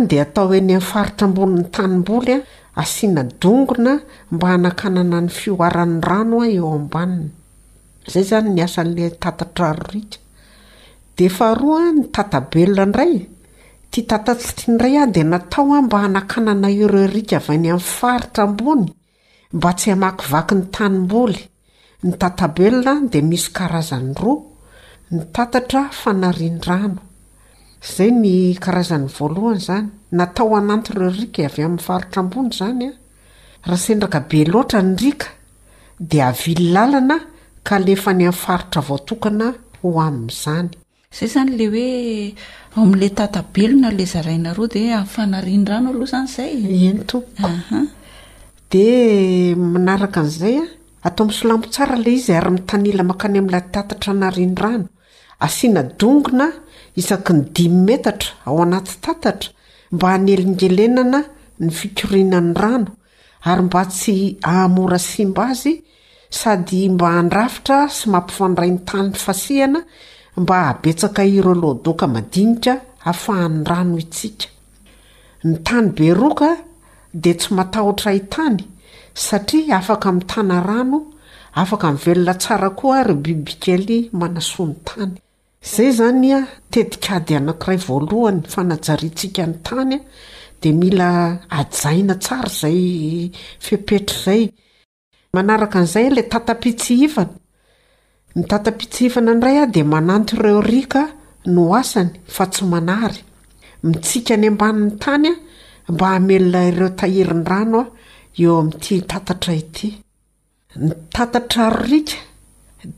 [0.00, 2.38] ne yamnyami'y faritra mbonynytanymbolya
[2.84, 3.94] siaona
[4.40, 5.30] ma anakanana ny
[11.20, 13.14] onaaroa ny tatabelona ndray
[13.90, 18.86] ty tatatstndray a di natao a mba anakanana irerika vyny ami'nyfaritra mbony
[19.56, 21.40] mba tsy hamakyvaky ny tanymboly
[22.06, 24.32] ny tatabelona dia misy karazany ro
[25.14, 27.00] ny tatatra fanarindrano
[27.84, 28.32] izay ny
[28.64, 32.98] karazan'ny voalohany zany natao ana ro ia avy an'nyartramon zanya ah.
[33.68, 35.28] raha sendraka be loatra nyrika
[36.10, 37.16] dia avily lalana
[37.66, 39.46] ka lefa ny aifaritra vaotokana
[39.82, 40.78] ho amin'izanyzay
[41.26, 41.86] izany le oe
[42.86, 46.52] in'la aonala zainadi amyndraooha zanyzay
[48.70, 50.66] di manaraka an'izay a
[51.08, 54.86] atao aminsolampo tsara lay izy ary mitanila makany amin'ilay tatatra nariny rano
[55.46, 56.46] asiana dongona
[57.00, 59.50] isaky ny dimy metatra ao anaty tatatra
[59.94, 61.20] mba hanyelingelenana
[61.62, 62.90] ny fikorina ny rano
[63.50, 64.16] ary mba tsy
[64.50, 65.72] ahamora simba azy
[66.40, 69.80] sady mba handrafitra sy mampifandray 'ny tany fasihana
[70.40, 74.46] mba habetsaka iro loadoka madinika ahafahan'ny rano itsika
[75.48, 76.50] ny tany be roka
[77.14, 78.58] de tsy matahotra itany
[79.14, 81.00] satria afaka mi' tana rano
[81.54, 85.14] afaka miny velona tsara koa reo bibikely manasoan'ny tany
[85.64, 86.40] izay zany a
[86.72, 90.00] tetikaady anankiray voalohany fanajariantsika ny tany a
[90.60, 91.08] de mila
[91.58, 92.78] ajaina tsara zay
[93.64, 94.42] fepetry izay
[95.34, 97.34] manaraka n'izay la tatapiatsi hivana
[98.36, 101.02] ny tatapitsihivana ndray a di mananty ireo rika
[101.54, 103.20] no asany fa tsy manary
[103.88, 105.26] mitsika ny ambanin'ny tany
[105.92, 107.84] mba hamelona ireo tahirindranoa
[108.44, 109.88] eo amin'nyity tatatra ity
[110.84, 112.18] ny tatatra arorika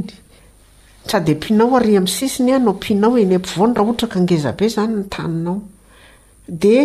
[1.11, 4.51] sa dy ampihanao ary amin'ny sisiny a no mpianao eny ampovony raha ohatra ka angeza
[4.59, 5.57] be zany ny taninao
[6.63, 6.77] de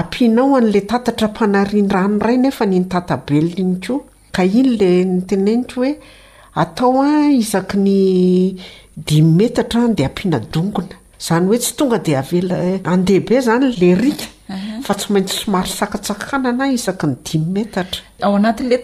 [0.00, 3.94] ampianao an'la tatatra mpanahriandrano ray nefa nyntatabelona iny ko
[4.36, 5.92] ka iny lay nyteneniko hoe
[6.62, 7.94] atao a isaky ny
[9.06, 10.96] dimy metatra de ampiana dongona
[11.26, 14.26] zany hoe tsy tonga de avela eh, andeha be zany la rika
[14.82, 18.76] fa tsy maintsy somary sakatsakanana isaky ny dimy metatraao anati'ny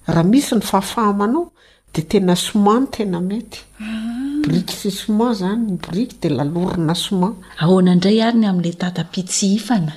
[0.07, 1.51] raha misy ny fahafahamanao
[1.95, 4.41] dia tena soma no tena mety ah.
[4.43, 9.93] brik sy sma zany ny brika dia lalorina somayala dia ny tatapia tsi hifana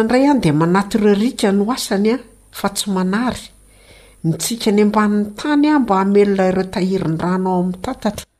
[0.00, 2.18] indray any dia manaty rorika ny hoasany a
[2.50, 3.40] fa tsy manary
[4.24, 8.30] nitsika ny ambanin'ny tany a mba hamelona ireo tahirindranoao amin'ny tatatroy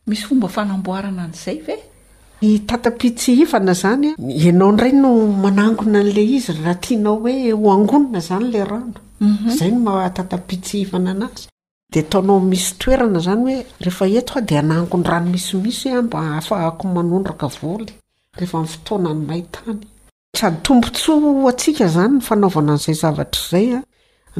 [2.43, 5.11] ny tatapiatsy ivna zanya ianao ndray no
[5.43, 9.51] manangona n'la izy raha tianao hoe hoanonna zanyla rano mhm.
[9.57, 10.72] zay n matatapits
[11.05, 11.49] na an'azy
[11.93, 12.93] daoao misyo
[13.26, 21.12] zanyhoehedaangon-ranomisimisya mba afahako manondraka voyehe ftoanany ahyaytsy adytombotso
[21.51, 23.80] atsika zany ny fanaovana an'izay zavatra zay a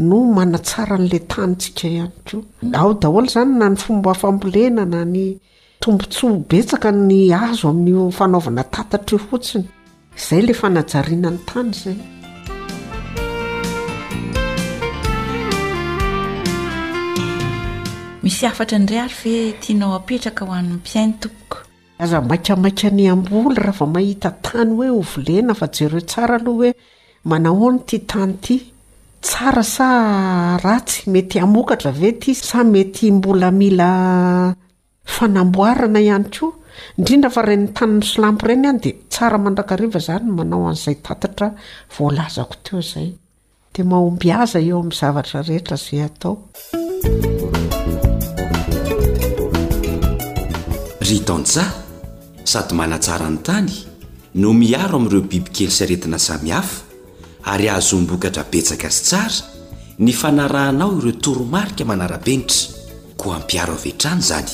[0.09, 2.36] no manatsara n'la tanytsika ihany ko
[2.80, 5.36] ao dahol zany na ny fomba afambolena na ny
[5.85, 9.64] tombontso betsaka ny azo amin'n' fanaovana tatatra o fotsiny
[10.16, 11.97] izay le fanajarina ny tany zay
[18.22, 21.64] misy afatr nray ary ve tianao apetraka hoannpiainy tompoko
[21.99, 26.76] aza maikamaika ny amboly raha fa mahita tany hoe hovolena fa jereo tsara aloha hoe
[27.24, 28.59] manaoony ity tany ity
[29.24, 29.87] tsara sa
[30.61, 33.89] ratsy mety amokatra ve ty sa mety mbola mila
[35.05, 36.57] fa namboarana ihany koa
[36.98, 40.96] indrindra fa ren ny tany ny slampy ireny ihany dia tsara mandrakariva izany manao an'izay
[41.05, 41.48] tatitra
[41.98, 43.09] voalazako teo izay
[43.74, 46.34] dia mahomby aza eo amin'ny zavatra rehetra zay atao
[51.09, 51.64] ry tonja
[52.53, 53.70] sady manatsara ny tany
[54.40, 56.84] no miharo amin'ireo biby kely saretina sami hafa
[57.53, 59.42] ary ahazombokatra betsaka zy tsara
[60.01, 62.80] ny fanarahanao ireo toromarika manara-benitra
[63.21, 64.49] ko ampiaro avehn-trano zany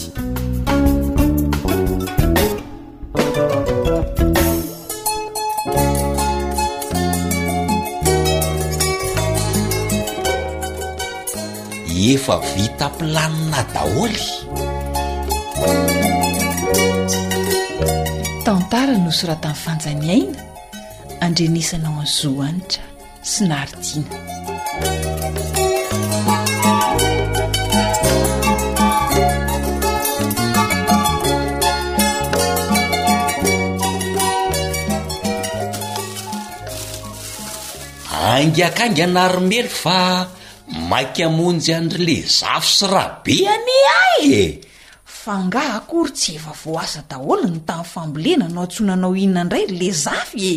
[12.16, 14.26] efa vita planina daholy
[18.46, 20.40] tantara nosora tamny fanjaniaina
[21.26, 22.84] andrenisanao any zo anitra
[23.30, 24.14] sy naaridiana
[38.46, 40.26] ngakangy anaromely fa
[40.88, 44.42] maiky amonjy andry le zafy syrabe ani ahy e
[45.22, 49.88] fa nga akory tsy efa voaza daholo ny tamin'fambolena no antsoinanao inona indray y le
[50.04, 50.50] zafy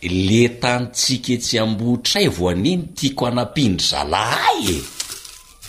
[0.00, 4.20] e le tanytsika tsy ambotray vo ane ny tiako anam-pindry zala
[4.50, 4.76] ay e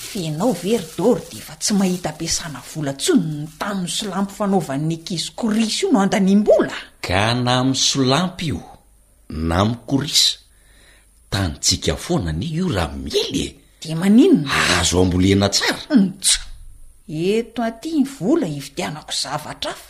[0.08, 5.98] fenao verydor de fa tsy mahita ampiasana volatsony ny tamin'ny solampy fanaovan'nykisy korisy io no
[6.06, 8.60] andanim-bola ka nam solampy io
[9.50, 10.24] nam koris
[11.98, 13.56] fonanio rahmly e.
[13.82, 15.78] di maninna aazo ambolena tsara
[17.36, 19.90] eto aty ny vola hivitianako zavatra fa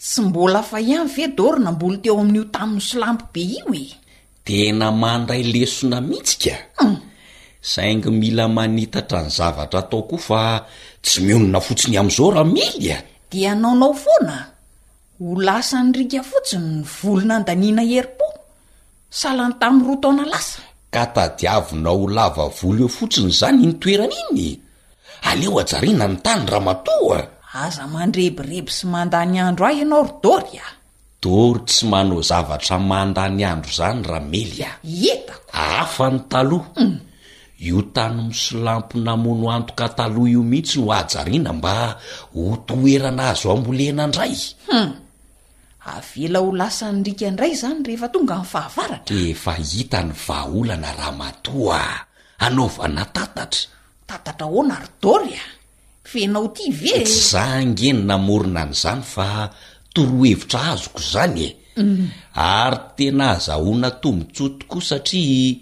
[0.00, 3.84] tsy mbola fa iany ve dorna mboli teo amin'io tamin'ny solampo be io e
[4.46, 6.96] tena mandray lesona mihitsika hmm.
[7.72, 10.40] saingy mila manitatra ny zavatra tao koa fa
[11.04, 13.06] tsy mionona fotsiny amin'izao raha mely a e.
[13.30, 14.38] dia naonao foana
[15.18, 18.21] ho lasa ny rika fotsiny ny volona ndaniana heriko
[19.12, 24.16] salany tamin'ny roa taona lasa ka tadiavonao ho lava volo eo fotsiny izany iny toerana
[24.32, 24.46] iny
[25.30, 27.20] aleo ajarina ny tany raha mato a
[27.62, 30.72] aza mandrebireby sy mandany andro ahy ianao ry dory ah
[31.22, 34.72] dory tsy manao zavatra mandany andro zany raha mely a
[35.12, 35.34] eta
[35.82, 36.96] afa ny taloha hmm.
[37.68, 41.72] io tany misolampo namono antoka taloha io mihitsy no ahjariana mba
[42.34, 44.32] ho toerana azo ambolena aindray
[44.72, 45.01] hmm.
[45.84, 50.90] avela ho lasa ny drika indray zany rehefa tonga n fahavaratra efa hita ny vahaolana
[50.98, 51.82] raha matoa
[52.46, 53.62] anaovana tatatra
[54.08, 55.44] tatatra oana rdory a
[56.10, 59.28] fenao ti vetsy za angeny namorina nyizany fa
[59.94, 61.52] toro hevitra azoko zany e
[61.82, 62.04] mm.
[62.54, 65.58] ary tena azahona tombontsotokoa satria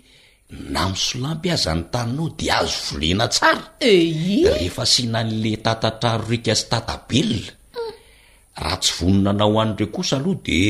[0.75, 4.05] namisolampy aza ny taninao di azo volena tsara eh,
[4.53, 7.53] rehefa siana n'le tatatra rorika sy tatabelona
[8.61, 10.61] raha tsy vononanao any ireo kosa aloha de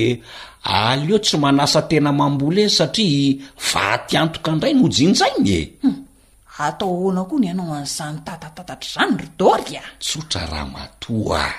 [0.62, 3.38] aleo tsy manasa tena mambola eny satria
[3.70, 5.96] vaty antoka aindray nhojyinyizainy e hmm.
[6.66, 11.52] atao oana koa ny anao an'izany tatatatatra zany rodorya tsotra raha matoah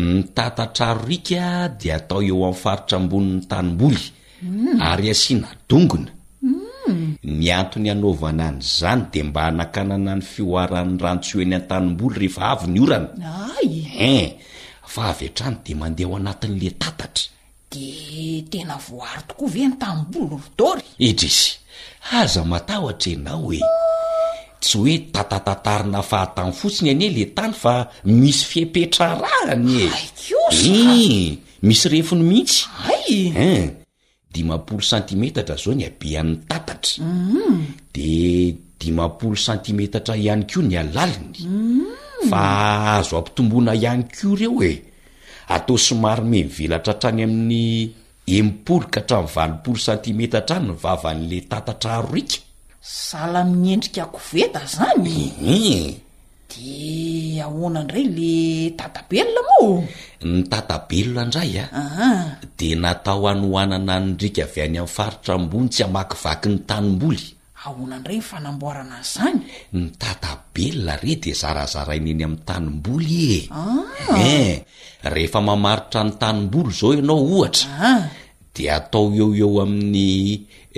[0.00, 1.44] ny tatatra arorika
[1.78, 4.02] di atao eo amin'ny faritra ambonin'ny tanimboly
[4.42, 4.76] hmm.
[4.90, 6.10] ary asiana dongona
[6.42, 7.18] hmm.
[7.40, 12.78] ny antony anaovana any zany de mba hanakanana ny fioaran'ny rantshoeny antanimboly rehefa avy ny
[12.84, 13.08] orana
[13.58, 13.70] ay
[14.14, 14.22] e
[14.88, 17.26] fa avy an-trano de mandeha ao anatin'le tatatra
[17.72, 17.88] de
[18.52, 21.50] tena voary tokoa veno tamimbolo lovitory etr izy
[22.18, 23.60] aza matahotra ianao e
[24.62, 27.74] tsy hoe tatatatarina afahatamin'ny fotsiny anie le tany fa
[28.20, 29.86] misy fiepetrarahany e
[30.72, 30.78] i
[31.66, 33.10] misy rehefiny mihitsyay
[33.48, 33.50] e
[34.34, 37.56] dimampolo centimetatra zao ny abe an'ny tatatra mm-hmm.
[37.94, 38.08] de
[38.80, 42.06] dimampolo centimetatra ihany koa ny alaliny mm-hmm.
[42.26, 43.20] fa ahazo hmm.
[43.22, 44.72] ampi tomboana ihanyko reo e
[45.54, 47.62] atao somary me nivelatra atrany amin'ny
[48.36, 52.40] emipolo ka htra valopolo santimeta htrany ny vavan'le tatantra haro rika
[53.08, 56.02] sala miy endrika koveta zanye
[56.48, 58.32] de ahoana indray le
[58.78, 59.82] tatabelona moa
[60.30, 61.66] ny tatabelona ndray a
[62.58, 67.24] de natao any hoanana ny rika avy any amin'ny faritra mbony tsy hamakivaki ny tanimboly
[67.66, 69.38] ahonanrefanamboanay zany
[69.74, 74.22] ny tatabela re de zarazarainy eny amin'ny tanimboly een ah.
[74.22, 74.54] eh,
[75.14, 78.02] rehefa mamaritra ny tanimboly zao ianao ohatra ah.
[78.54, 80.10] de atao eo eo amin'ny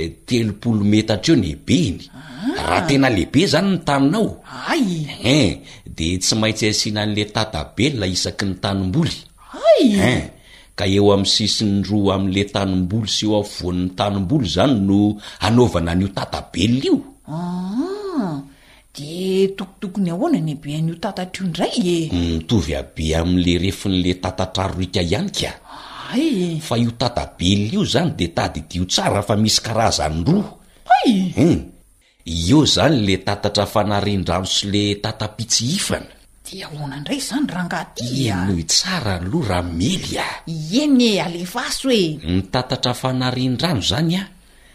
[0.01, 2.65] eh, telopolometaatra eo nehibe iny ah.
[2.67, 4.27] raha tena lehibe zany ny taninao
[4.73, 5.07] ayen
[5.37, 5.49] eh,
[5.97, 10.15] de tsy maintsy asiana an'le tatabelina isaky ny tanimbolyae
[10.81, 14.99] ka eo amin'ny sisiny roa amin'le tanimbolo sy eo avoan''ny tanombolo zany no
[15.45, 16.97] hanaovana n'io tatabelona io
[17.29, 18.41] ah,
[18.97, 24.65] de tokotokony ahoana ny abean'io tatatra io ndray e mm, mitovy abe amin'le refin'le tatatra
[24.73, 26.25] rorika ihany kaay
[26.67, 30.49] fa io tatabelona io zany de tadidio tsara fa misy karazan'ny roa
[30.97, 30.99] a
[31.45, 31.49] u
[32.25, 36.01] eo zany le tatatra fanarindrano sy le tatapiti hifna
[36.59, 40.29] ahona ndray zany rangahty e noho itsara ny loa ra mely a
[40.83, 44.23] eny e alefa so e nitatatra fanarindrano zany a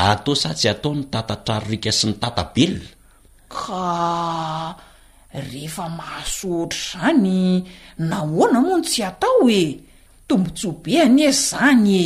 [0.08, 2.90] ato satsy atao ny tatatrarorika sy ny tatabelna
[3.56, 3.88] ka
[5.34, 7.64] rehefa masoohtra zany
[8.10, 9.64] na hoana moa no tsy atao e
[10.28, 12.06] tombontsobeany e zany e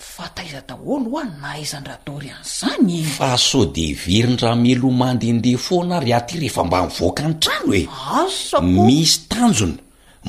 [0.00, 7.22] fataizadaholo hoany nahaizandradory any zany fa aso de ivirindra melomandendefoana ry aty rehefa mba nivoaka
[7.28, 7.72] ny trano
[8.04, 8.56] hoes e?
[8.84, 9.76] misy tanjona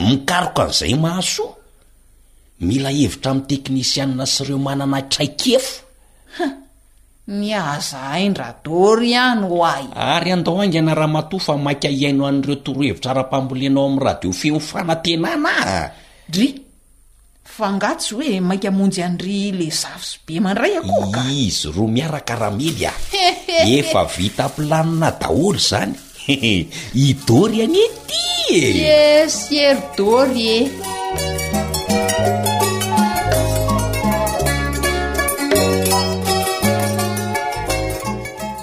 [0.08, 1.54] mikaroko an'izay mahasoa
[2.68, 6.46] mila hevitra ami'n teknisianna sy ireo manana traikefoa
[7.40, 12.82] miaza haindradory iany ho ay ary andao angy na rahamatoa fa mainka iaino an'ireo toro
[12.88, 15.80] hevitra ara-pambolinao amin'ny radio fe mfanantenanaaha
[16.36, 16.48] ry
[17.44, 22.86] fangatsy hoe maika amonjy andry la zavo sy be mandray a kohokaizy roa miaraka rahamely
[22.86, 22.98] ah
[23.78, 25.96] efa vita mpilanina daholo zany
[27.10, 30.62] idory anyety e esery dory e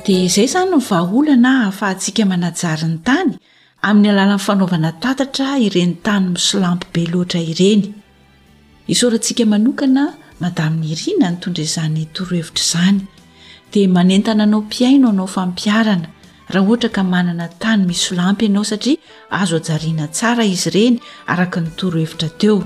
[0.07, 3.31] dia izay zany no vaholana afahatsika manajaryn'ny tany
[3.89, 7.89] amin'ny alalan'ny fanaovana tatatra ireni tany mislampy be loatra ireny
[8.93, 10.05] isorantsika manokana
[10.41, 13.01] madamin'ny riana ny tondrazany torohevitra izany
[13.75, 16.09] dia manentana anao mpiaino anao fampiarana
[16.55, 18.97] raha ohatra ka manana tany misy olampy ianao satria
[19.41, 20.97] azo ajariana tsara izy ireny
[21.33, 22.57] araka ny torohevitra teo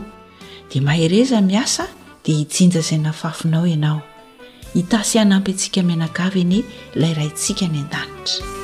[0.71, 1.85] dia mahereza miasa
[2.25, 4.01] dia hijinja izay nafafinao ianao
[4.77, 6.59] hitasihanampy antsika minagavy eny
[6.97, 8.62] ilayraintsika any an-danitra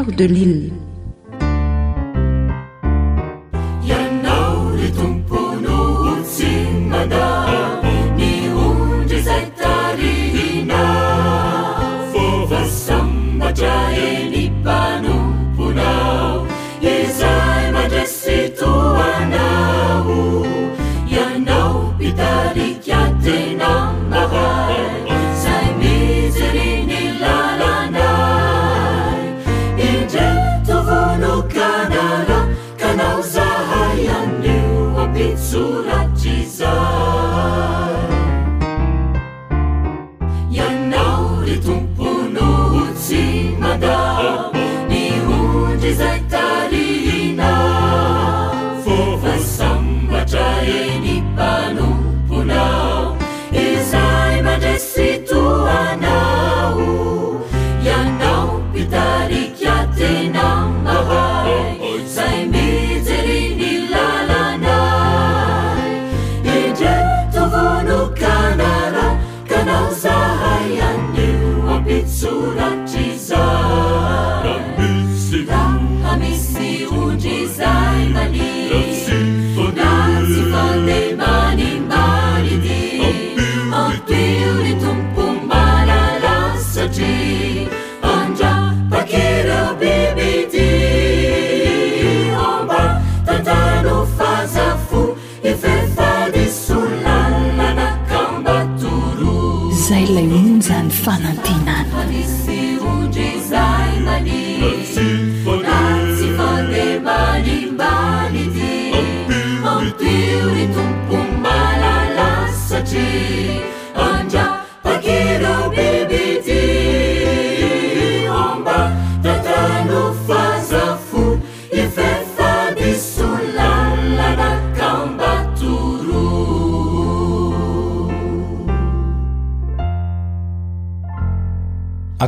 [0.00, 0.70] ودلين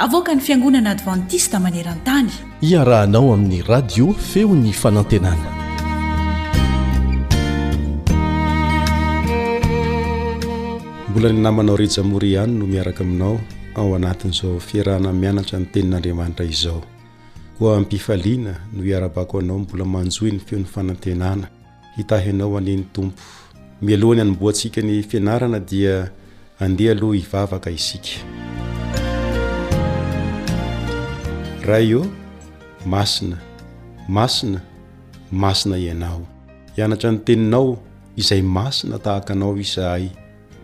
[0.00, 2.30] avoaka ny fiangonana advantista maneran-tany
[2.60, 5.50] iarahanao amin'ny radio feony fanantenana
[11.10, 13.40] mbola ny namanao rejamori ihany no miaraka aminao
[13.74, 16.82] ao anatin' izao fiarahana mianatra ny tenin'andriamanitra izao
[17.58, 21.46] koa ampifaliana no hiara-bako anao mbola manjoin'ny feon'ny fanantenana
[21.96, 23.20] hitahianao haneny tompo
[23.82, 26.10] mialohany hanomboa ntsika ny fianarana dia
[26.60, 28.18] andeha aloha hivavaka isika
[31.66, 32.06] raha eo
[32.86, 33.38] masina
[34.08, 34.60] masina
[35.32, 36.26] masina ianao
[36.76, 37.78] hianatra ny teninao
[38.16, 40.06] izay masina tahaka anao izahay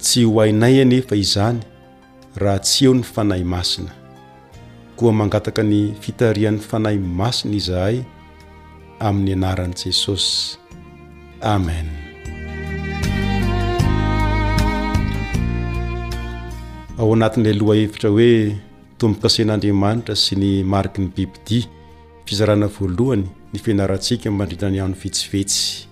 [0.03, 1.59] tsy ho hainay anefa izany
[2.41, 3.91] raha tsy eho ny fanahy masina
[4.97, 7.97] koa mangataka ny fitarihan'ny fanahy masina izahay
[9.07, 10.57] amin'ny anaran' jesosy
[11.55, 11.87] amen
[16.99, 18.33] ao anatiny aloha evitra hoe
[18.99, 21.69] tombokasen'andriamanitra sy ny mariky ny bibidia
[22.27, 25.87] fizarana voalohany ny fianarantsika mandridrany ano vetsivetsy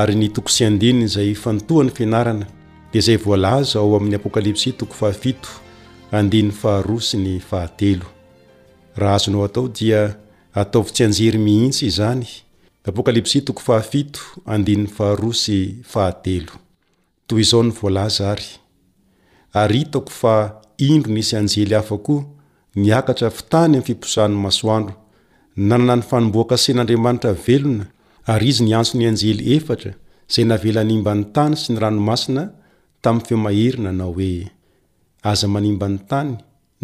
[0.00, 2.46] ary ny tokosy adinny zay fantoa ny fianarana
[2.92, 5.32] de zay volaza ao amin'ny apokalpsi toko faha y
[6.12, 7.40] aha s ny
[9.04, 9.86] ahaeaoo di
[10.60, 12.26] atovtsy ajery mihitsy zany
[12.84, 13.84] napkaps tofaha
[14.52, 18.36] ayaha sy ahaeoy za
[19.52, 19.66] ao
[20.80, 22.24] indro nisy anjely hafa koa
[22.82, 24.94] niakatra fitany ami'y fiposahan'ny masoandro
[25.68, 27.84] nanana ny fanomboa-kasen'andriamanitra velona
[28.32, 29.92] ary izy niantsony anjely efatra
[30.30, 32.44] izay navelanimba ny tany sy ny ranomasina
[33.02, 34.50] tamin'ny feomaherina nao hoe
[35.30, 36.30] aza manimba ny tany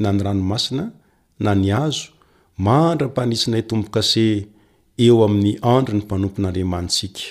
[0.02, 0.84] na ny ranomasina
[1.44, 2.06] na ny azo
[2.66, 4.24] mandram-panisinay tombo-kase
[5.06, 7.22] eo amin'ny andry ny mpanompon'andriamanitsika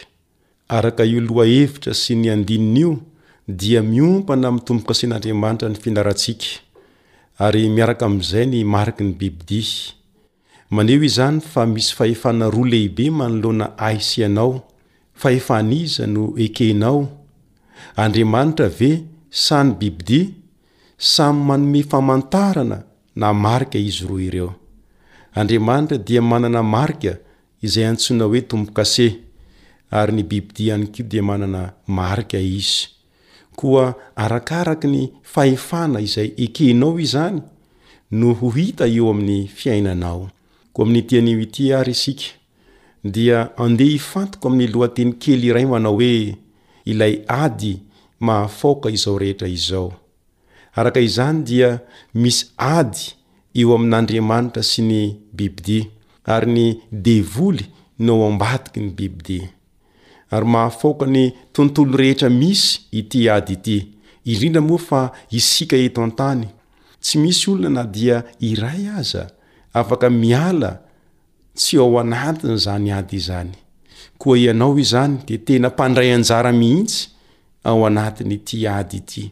[0.77, 2.91] araka io loha hevitra sy ny andininy io
[3.47, 6.47] dia miompana mntombokasen'andriamanitra ny finarantsika
[7.45, 9.93] ary miaraka am'izay ny mariky ny bibidia
[10.73, 14.51] maneo izany fa misy faefana roa lehibe manolona aisy ianao
[15.21, 16.99] faefanaiza no ekehnao
[17.95, 18.89] andriamanitra ve
[19.45, 20.25] sany bibidia
[20.97, 22.79] samy manome famantarana
[23.15, 27.17] na marka izy ro ireoadmantra dia manana maka
[27.61, 32.94] izay atsona oe toboasearyny bibidiaydiaamaa i
[33.55, 35.01] koa arakaraky ny
[35.33, 37.39] fahefana izay ekenao izany
[38.19, 40.23] no ho hita eo amin'ny fiainanao
[40.73, 42.27] koa amin'ny tianioiti ary isika
[43.13, 46.15] dia andeha hifantoko amin'ny lohanteny kely iray manao hoe
[46.91, 47.71] ilay ady
[48.25, 49.89] mahafaoka izao rehetra izao
[50.79, 51.69] araka izany dia
[52.21, 52.41] misy
[52.77, 53.01] ady
[53.59, 55.01] eo amin'n'andriamanitra sy ny
[55.37, 55.79] bibi de
[56.35, 56.63] ary ny
[57.07, 57.63] devoly
[58.05, 59.39] nao ambatiky ny bibi de
[60.35, 63.77] ary mahafaoka ny tontolo rehetra misy ity ady ity
[64.31, 65.01] irindra moa fa
[65.37, 66.47] isika eto an-tany
[67.03, 68.17] tsy misy olona na dia
[68.49, 69.23] iray aza
[69.79, 70.71] afaka miala
[71.59, 73.53] tsy ao anatin' zany ady izany
[74.19, 77.07] koa ianao izany de tena mpandray anjara mihitsy
[77.69, 79.23] ao anatin' ity ady ity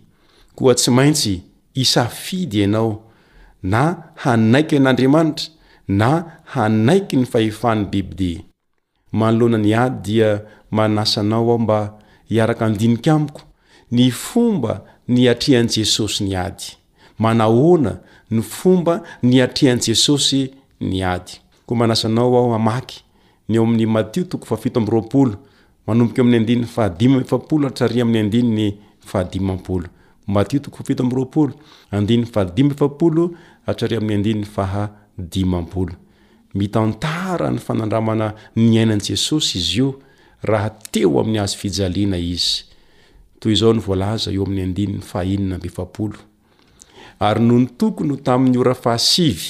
[0.55, 1.35] koa tsy maintsy
[1.83, 2.91] isafidy ianao
[3.73, 3.81] na
[4.23, 5.45] hanaiky n'andriamanitra
[5.99, 6.09] na
[6.53, 8.31] hanaiky ny fahefaan'ny bibide
[9.13, 10.41] manoloana ny ady dia
[10.71, 11.93] manasanao ao mba
[12.29, 13.41] hiaraka andinika amiko
[13.91, 16.63] ny fomba ny atrihan'jesosy ny ady
[17.19, 17.97] manaona
[18.31, 20.49] ny fomba ny atrehan' jesosy
[20.81, 21.31] ny ady
[21.65, 23.03] ko manasanao ao amaky
[23.49, 25.35] ny o amin'ny matiotoko fafio a rolo
[26.07, 27.33] bokeam'ady aiam'yyt
[27.79, 28.23] atari am'ny
[34.23, 35.89] ndiny haiol
[36.53, 39.89] mitantara ny fanandramana ny ainan'i jesosy izy io
[40.49, 42.53] raha teo amin'ny azo fijaliana izy
[43.41, 46.13] toy izao ny volaza eo amin'ny andinnyainna mbfaol
[47.27, 49.49] ary nohony tokony o tamin'ny ora fahasivy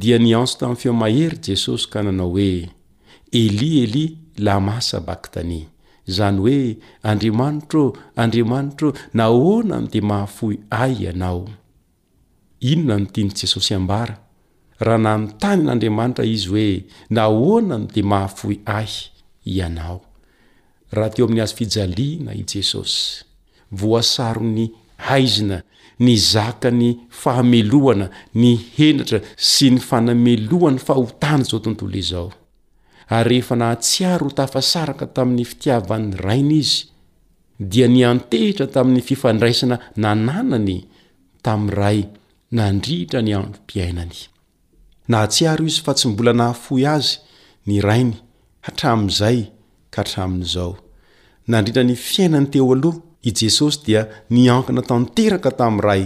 [0.00, 2.52] dia niantso tamin'ny feomahery jesosy ka nanao hoe
[3.42, 4.04] eli eli
[4.44, 5.60] lamasabaktani
[6.10, 6.60] izany hoe
[7.08, 8.88] andriamanitra ô andriamanitra
[9.20, 11.42] nahoana am de mahafohy ay ianao
[12.70, 14.16] inona ntiny jesosy bara
[14.86, 16.84] raha nahnytany n'andriamanitra izy hoe
[17.16, 18.92] nahoanany de mahafoy ahy
[19.52, 19.98] ianao
[20.96, 23.00] raha teo amin'ny azo fijaliana i jesosy
[23.80, 24.64] voasaro ny
[25.06, 25.58] haizina
[26.06, 26.88] nyzaka ny
[27.20, 28.06] fahamelohana
[28.42, 29.18] ny henatra
[29.52, 32.28] sy ny fanamelohany fahotana zao tontolo izao
[33.16, 36.80] ary rehefa nahatsiaro h tafasaraka tamin'ny fitiavan'ny raina izy
[37.70, 40.76] dia niantehitra tamin'ny fifandraisana nananany
[41.46, 41.98] tamray
[42.56, 44.18] nandrihitra ny aom-piainany
[45.08, 47.18] naatsiary izy fa tsy mbola nahafoy azy
[47.66, 48.12] nyrainy
[48.66, 49.38] hatramin'izay
[49.92, 50.72] ka hatramin'izao
[51.50, 54.02] nandrindra ny fiainany teo aloha i jesosy dia
[54.36, 56.04] niankana tanteraka tamin' ray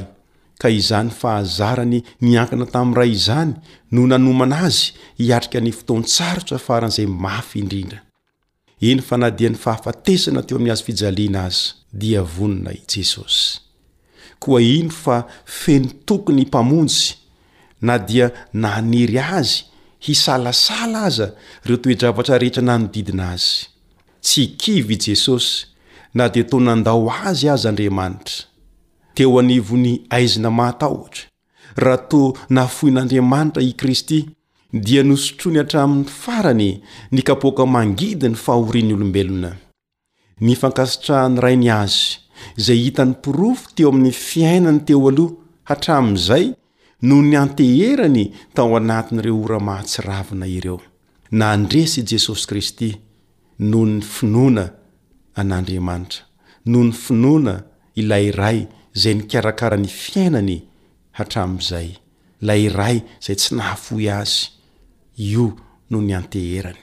[0.61, 1.98] ka izany fahazarany
[2.28, 3.53] niankina tamin'n ray izany
[3.94, 4.86] no nanomana azy
[5.20, 8.00] hiatrika ny foton-tsarotsa afaran' izay mafy indrindra
[8.88, 11.66] ino fa nadia ny fahafatesana teo amin'ny azo fijaliana azy
[12.00, 13.44] dia vonona i jesosy
[14.42, 15.16] koa ino fa
[15.62, 17.22] feno tokony mpamonjy
[17.83, 19.64] na dia nanery azy
[19.99, 21.26] hisalasala aza
[21.64, 23.66] ireo toeravatra rehetra nanodidina azy
[24.26, 25.66] tsy kivy i jesosy
[26.14, 28.35] na dia to nandao azy azy andriamanitra
[29.14, 31.24] teo anivony aizina mahatahotra
[31.83, 32.20] raha to
[32.55, 34.18] nahafohin'andriamanitra i kristy
[34.87, 36.68] dia nosotrony hatramin'ny farany
[37.11, 39.51] nikapoaka mangidi ny faahoriany olombelona
[40.47, 42.16] nifankasitrahany rainy azy
[42.59, 46.47] izay hitany pirofo teo amin'ny fiainany teo aloha hatramin'izay
[47.03, 48.24] no ny anteherany
[48.55, 50.78] tao anatin'ireo oramahatsiravina ireo
[51.40, 52.88] na ndresy i jesosy kristy
[53.70, 54.64] noho ny finoana
[55.40, 56.22] an'andriamanitra
[56.72, 57.55] noho ny finoana
[58.03, 58.59] ilay ray
[58.96, 60.57] izay nikarakara ny fiainany
[61.18, 61.88] hatramn'izay
[62.44, 64.44] ilay ray izay tsy nahafoy azy
[65.30, 65.44] io
[65.90, 66.82] noho ny anteherany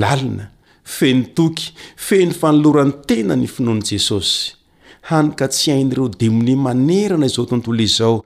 [0.00, 0.46] lalina
[0.96, 1.66] feno toky
[2.06, 4.38] feny fanoloran tena ny finoan' jesosy
[5.14, 8.16] hanyka tsy hain'ireo dimoni manerana izao tontolo izao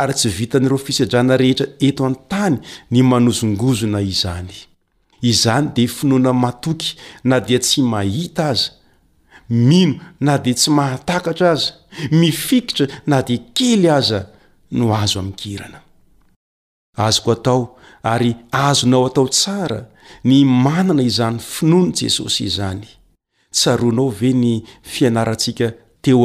[0.00, 2.56] ary tsy vitanyiro fisadrana rehetra eto an-tany
[2.92, 4.54] ny manozongozona izany
[5.32, 6.88] izany dia finoana matoky
[7.30, 8.70] na dia tsy mahita aza
[9.68, 9.94] mino
[10.26, 11.70] na dia tsy mahatakatra aza
[12.20, 14.20] mifikitra na dia kely aza
[14.78, 15.78] no aazo amikirana
[17.06, 17.60] azoko atao
[18.12, 18.30] ary
[18.66, 19.80] azonao atao tsara
[20.28, 22.86] ny manana izany finoano jesosy izany
[23.56, 24.52] tsaronao ve ny
[24.92, 26.18] fianratsikateo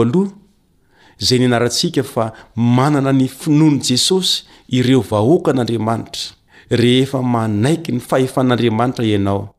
[1.17, 6.33] zey nianaratsika fa manana ny finono jesosy ireo vahoakan'andriamanitra
[6.69, 9.49] rehefa manaiky ny fahefan'andriamanitra ianao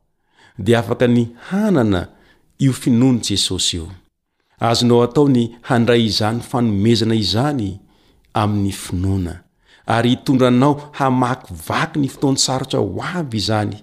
[0.58, 2.08] dia afaka ny hanana
[2.58, 3.88] io finono jesosy io
[4.58, 7.80] azonao hatao ny handray izahny fanomezana izany
[8.34, 9.34] amin'ny finoana
[9.86, 13.76] ary hitondra anao hamakyvaky ny fotoan sarotra ho avy izany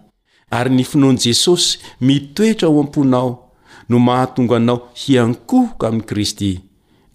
[0.52, 3.52] ary nyfinono jesosy mitoetra ao amponao
[3.90, 6.60] no mahatonga anao hiankohoka amin'i kristy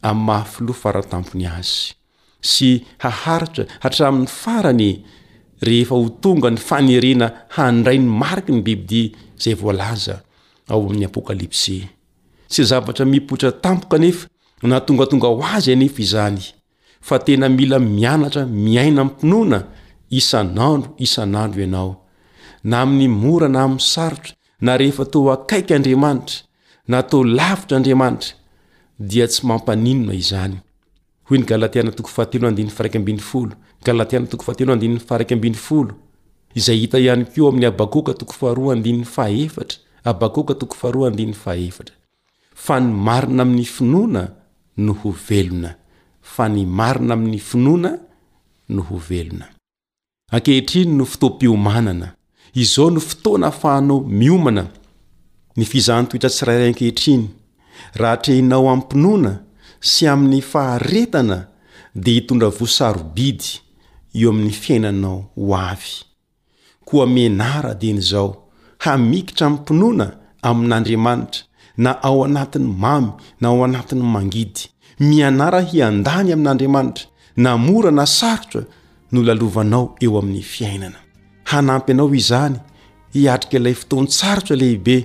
[0.05, 1.84] amin'y mahafoloa faratampony azy
[2.40, 2.68] sy
[3.03, 4.84] haharitra hatramin'ny farany
[5.66, 7.26] rehefa ho tonga ny fanerena
[7.57, 10.16] handrai 'ny mariky ny bibidia izay voalaza
[10.72, 11.76] ao amin'ny apokalipse
[12.53, 14.26] sy zavatra mipotra tampo kanefa
[14.70, 16.40] na tongatonga ho azy anefa izany
[17.09, 19.59] fa tena mila mianatra miaina ny mpinoana
[20.18, 21.90] isan'andro isan'andro ianao
[22.70, 24.32] na amin'ny mora na amin'ny sarotra
[24.64, 26.36] na rehefa to akaiky andriamanitra
[26.90, 28.30] na to lavitra andriamanitra
[28.99, 30.57] dia tsy mampaninona izany
[31.28, 31.92] hoy ny galatiana
[33.84, 35.30] galatiaa
[36.57, 38.55] izay hita ihany keo amin'ny abakkaabakokaoko
[41.42, 41.84] fhaa
[42.55, 44.07] fa ny mia ina
[47.76, 47.99] na
[48.68, 49.49] no o ea
[50.32, 52.09] aehitriny no foto-iomanana
[52.55, 54.66] izao no fotoana fahanao miomana
[55.57, 57.28] ny fizahntotra tsi raraankehitriny
[57.94, 59.32] raha trehinao amiy mpinoana
[59.90, 61.38] sy amin'ny faharetana
[62.04, 63.50] dia hitondra vosarobidy
[64.20, 65.94] eo amin'ny fiainanao ho avy
[66.88, 68.28] koa minara dian'izao
[68.84, 70.06] hamikitra amiy mpinoana
[70.48, 71.40] amin'andriamanitra
[71.84, 73.10] na ao anatin'ny mamy
[73.40, 74.60] na ao anatiny mangidy
[75.08, 77.06] mianara hiandany amin'andriamanitra
[77.42, 78.62] na mora na sarotra
[79.12, 80.98] no lalovanao eo amin'ny fiainana
[81.50, 82.56] hanampy anao izany
[83.12, 84.96] hiatrika ilay foton-tsarotra lehibe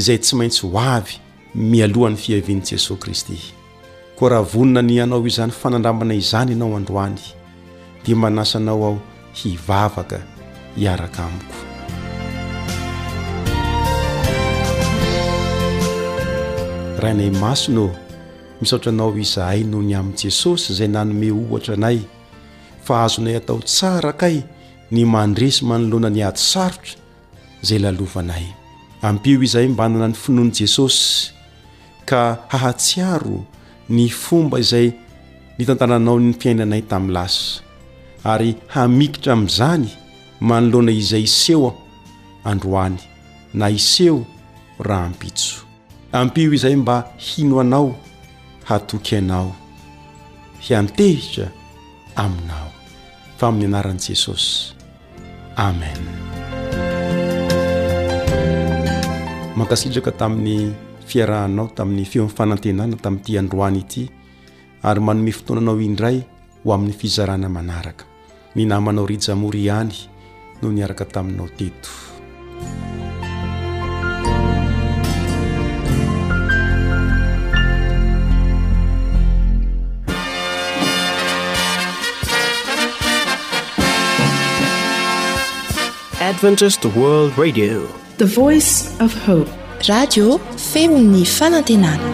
[0.00, 1.14] izay tsy maintsy ho avy
[1.54, 3.38] mialohan'ny fihavian'n'i jesosay kristy
[4.16, 7.18] koa raha vonina ny anao izany fanandramana izany ianao androany
[8.04, 8.98] dia manasanao aho
[9.40, 10.20] hivavaka
[10.76, 11.56] hiaraka amiko
[17.02, 17.90] rahainay masonoô
[18.60, 21.98] misaotra anao izahay noho ny amin'i jesosy izay nanome ohatra anay
[22.84, 24.38] fa azonay atao tsara kay
[24.90, 26.94] ny mandresy manoloana ny ady sarotra
[27.62, 28.46] izay lalovanay
[29.02, 31.39] ampio izahay mbanana ny finoan' jesosy
[32.10, 33.46] ka hahatsiaro
[33.86, 34.90] ny fomba izay
[35.54, 37.62] mitantananao ny fiainanay tami'y lasa
[38.26, 39.86] ary hamikitra ami'izany
[40.42, 41.78] manoloana izay isehoho
[42.42, 42.98] androany
[43.54, 44.26] na iseho
[44.82, 45.62] raha ampitso
[46.10, 47.94] ampio izay mba hino anao
[48.66, 49.54] hatoky anao
[50.66, 51.46] hiantehitra
[52.18, 52.68] aminao
[53.38, 54.74] fa amin'ny anaran'i jesosy
[55.66, 56.02] amen
[59.54, 64.02] mankasitraka tamin'ny fiarahanao tamin'ny feonfanantenana tamin'yty androany ity
[64.90, 66.18] ary manome fotoananao indray
[66.64, 68.04] ho amin'ny fizarana manaraka
[68.60, 69.98] minamanao rijamori ihany
[70.62, 72.08] no niaraka taminao tetoice
[89.88, 90.38] radio
[90.72, 92.08] feo ny fanantenana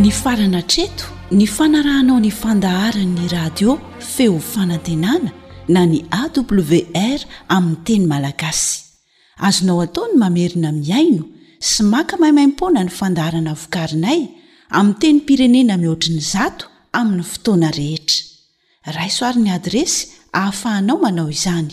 [0.00, 1.04] ny farana treto
[1.36, 5.30] ny fanarahanao ny fandaharanyny radio feo fanantenana
[5.68, 7.20] na ny awr
[7.52, 8.82] aminy teny malagasy
[9.48, 11.24] azonao ataony mamerina miaino
[11.70, 14.20] sy maka maimaimpona ny fandaharana vokarinay
[14.72, 16.64] ami teny pirenena mihoatriny zato
[16.96, 18.24] aminny fotoana rehetra
[18.96, 21.72] raisoarin'ny adresy hahafahanao manao izany